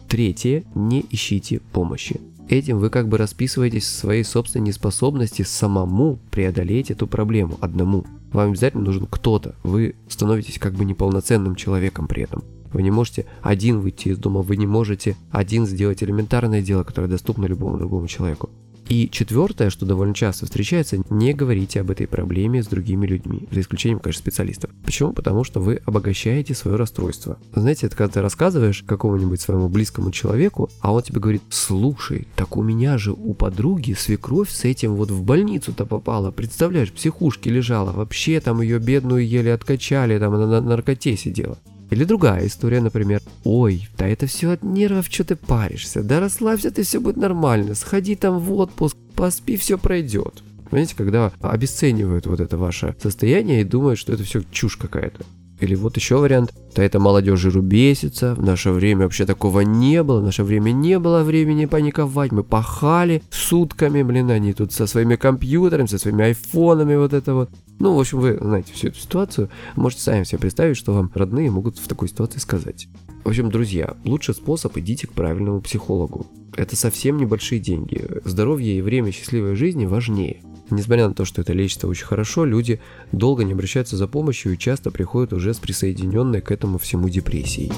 Третье. 0.10 0.66
Не 0.76 1.06
ищите 1.10 1.62
помощи. 1.72 2.20
Этим 2.50 2.80
вы 2.80 2.90
как 2.90 3.08
бы 3.08 3.18
расписываетесь 3.18 3.86
в 3.86 3.96
своей 3.96 4.24
собственной 4.24 4.68
неспособности 4.68 5.44
самому 5.44 6.20
преодолеть 6.30 6.92
эту 6.92 7.08
проблему 7.08 7.58
одному. 7.62 8.06
Вам 8.34 8.50
обязательно 8.50 8.84
нужен 8.84 9.06
кто-то. 9.06 9.56
Вы 9.64 9.96
становитесь 10.10 10.60
как 10.60 10.74
бы 10.74 10.84
неполноценным 10.84 11.56
человеком 11.56 12.08
при 12.08 12.24
этом. 12.24 12.44
Вы 12.74 12.84
не 12.84 12.92
можете 12.92 13.26
один 13.42 13.80
выйти 13.80 14.10
из 14.10 14.18
дома, 14.18 14.42
вы 14.42 14.58
не 14.58 14.68
можете 14.68 15.16
один 15.32 15.66
сделать 15.66 16.04
элементарное 16.04 16.62
дело, 16.62 16.84
которое 16.84 17.08
доступно 17.08 17.46
любому 17.46 17.78
другому 17.78 18.08
человеку. 18.08 18.50
И 18.90 19.08
четвертое, 19.08 19.70
что 19.70 19.86
довольно 19.86 20.16
часто 20.16 20.46
встречается, 20.46 20.98
не 21.12 21.34
говорите 21.34 21.80
об 21.80 21.92
этой 21.92 22.08
проблеме 22.08 22.64
с 22.64 22.68
другими 22.68 23.06
людьми, 23.06 23.48
за 23.52 23.62
исключением, 23.62 24.00
конечно, 24.00 24.22
специалистов. 24.22 24.72
Почему? 24.84 25.14
Потому 25.14 25.44
что 25.44 25.60
вы 25.60 25.80
обогащаете 25.86 26.56
свое 26.56 26.76
расстройство. 26.76 27.38
Знаете, 27.54 27.86
это 27.86 27.96
когда 27.96 28.14
ты 28.14 28.22
рассказываешь 28.22 28.82
какому-нибудь 28.82 29.40
своему 29.40 29.70
близкому 29.70 30.10
человеку, 30.10 30.72
а 30.82 30.92
он 30.92 31.04
тебе 31.04 31.20
говорит, 31.20 31.44
слушай, 31.52 32.28
так 32.36 32.58
у 32.58 32.64
меня 32.64 32.98
же 32.98 33.12
у 33.12 33.36
подруги 33.36 33.94
свекровь 33.94 34.50
с 34.50 34.66
этим 34.66 34.96
вот 34.96 35.12
в 35.12 35.22
больницу-то 35.22 35.86
попала, 35.86 36.32
представляешь, 36.32 36.90
в 36.90 36.94
психушке 36.94 37.52
лежала, 37.52 37.92
вообще 37.92 38.40
там 38.40 38.60
ее 38.60 38.80
бедную 38.80 39.26
еле 39.26 39.54
откачали, 39.54 40.18
там 40.18 40.34
она 40.34 40.48
на 40.48 40.62
наркоте 40.62 41.16
сидела. 41.16 41.60
Или 41.89 42.04
другая 42.04 42.45
история, 42.45 42.82
например. 42.82 43.21
Ой, 43.43 43.88
да 43.97 44.08
это 44.08 44.28
все 44.28 44.52
от 44.52 44.63
нервов, 44.63 45.08
что 45.10 45.23
ты 45.23 45.36
паришься. 45.36 46.04
Да 46.04 46.19
расслабься, 46.19 46.71
ты 46.71 46.84
все 46.84 46.99
будет 46.99 47.17
нормально. 47.17 47.75
Сходи 47.75 48.15
там 48.15 48.39
в 48.39 48.54
отпуск, 48.54 48.95
поспи, 49.15 49.58
все 49.58 49.78
пройдет. 49.78 50.43
Понимаете, 50.69 50.95
когда 50.95 51.32
обесценивают 51.41 52.28
вот 52.28 52.39
это 52.39 52.58
ваше 52.58 52.95
состояние 53.02 53.62
и 53.62 53.65
думают, 53.65 53.99
что 53.99 54.13
это 54.13 54.23
все 54.23 54.43
чушь 54.52 54.78
какая-то. 54.78 55.25
Или 55.60 55.76
вот 55.76 55.98
еще 55.98 56.17
вариант. 56.17 56.54
Да 56.76 56.84
это 56.84 57.00
молодежь 57.00 57.39
жиру 57.39 57.62
бесится. 57.62 58.36
В 58.36 58.43
наше 58.43 58.72
время 58.72 59.04
вообще 59.04 59.26
такого 59.26 59.62
не 59.62 60.04
было. 60.04 60.22
В 60.22 60.24
наше 60.24 60.43
время 60.43 60.72
не 60.72 61.00
было 61.00 61.24
времени 61.24 61.65
паниковать. 61.65 62.32
Мы 62.32 62.43
пахали 62.43 63.22
сутками, 63.30 64.04
блин, 64.04 64.30
они 64.30 64.54
тут 64.54 64.72
со 64.72 64.88
своими 64.88 65.15
компьютерами, 65.15 65.88
со 65.88 65.98
своими 65.98 66.26
айфонами, 66.26 66.95
вот 66.95 67.13
это 67.13 67.34
вот. 67.34 67.50
Ну, 67.80 67.95
в 67.95 68.00
общем, 68.00 68.19
вы 68.19 68.38
знаете 68.39 68.74
всю 68.74 68.89
эту 68.89 69.00
ситуацию. 69.00 69.50
Можете 69.76 70.04
сами 70.04 70.24
себе 70.24 70.39
представить, 70.39 70.78
что 70.78 70.93
вам 70.93 71.12
родные 71.13 71.50
могут 71.50 71.78
в 71.78 71.88
такой 71.88 72.10
ситуации 72.10 72.39
сказать. 72.39 72.88
В 73.24 73.30
общем, 73.30 73.50
друзья, 73.50 73.95
лучший 74.04 74.36
способ– 74.36 74.78
идите 74.78 75.08
к 75.08 75.13
правильному 75.13 75.62
психологу. 75.62 76.28
Это 76.56 76.76
совсем 76.76 77.17
небольшие 77.17 77.62
деньги. 77.62 78.06
Здоровье 78.26 78.78
и 78.78 78.82
время 78.82 79.12
счастливой 79.12 79.56
жизни 79.56 79.86
важнее. 79.86 80.41
Несмотря 80.70 81.08
на 81.08 81.14
то, 81.14 81.26
что 81.26 81.42
это 81.42 81.54
лечится 81.54 81.88
очень 81.88 82.06
хорошо, 82.06 82.46
люди 82.46 82.80
долго 83.12 83.44
не 83.44 83.54
обращаются 83.54 83.98
за 83.98 84.08
помощью 84.08 84.54
и 84.54 84.58
часто 84.58 84.92
приходят 84.92 85.34
уже 85.34 85.54
с 85.54 85.60
присоединенной 85.60 86.42
к 86.42 86.52
этому 86.52 86.78
всему 86.78 87.10
депрессией. 87.10 87.72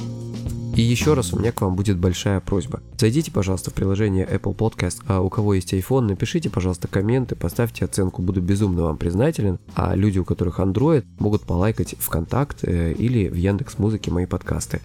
И 0.76 0.82
еще 0.82 1.16
раз 1.16 1.34
у 1.34 1.40
меня 1.40 1.52
к 1.52 1.62
вам 1.62 1.76
будет 1.76 1.98
большая 1.98 2.40
просьба. 2.40 2.82
Зайдите, 2.98 3.30
пожалуйста, 3.30 3.72
в 3.72 3.74
приложение 3.74 4.26
Apple 4.26 4.56
Podcast, 4.56 5.02
а 5.06 5.20
у 5.20 5.30
кого 5.30 5.54
есть 5.54 5.74
iPhone, 5.74 6.02
напишите, 6.02 6.50
пожалуйста, 6.50 6.88
комменты, 6.88 7.36
поставьте 7.36 7.84
оценку, 7.84 8.22
буду 8.22 8.42
безумно 8.42 8.84
вам 8.84 8.98
признателен. 8.98 9.60
А 9.76 9.96
люди, 9.96 10.20
у 10.20 10.24
которых 10.24 10.60
Android, 10.60 11.04
могут 11.20 11.42
полайкать 11.42 11.96
ВКонтакт 12.00 12.64
э, 12.64 12.94
или 12.94 13.28
в 13.28 13.36
Яндекс 13.36 13.80
Музыке 13.80 14.12
мои 14.12 14.26
подкасты. 14.26 14.80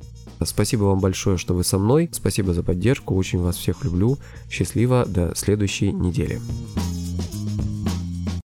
Спасибо 0.44 0.84
вам 0.84 0.98
большое, 0.98 1.38
что 1.38 1.54
вы 1.54 1.64
со 1.64 1.78
мной. 1.78 2.10
Спасибо 2.12 2.52
за 2.52 2.62
поддержку. 2.62 3.14
Очень 3.14 3.40
вас 3.40 3.56
всех 3.56 3.84
люблю. 3.84 4.18
Счастливо. 4.50 5.06
До 5.06 5.34
следующей 5.34 5.92
недели. 5.92 6.40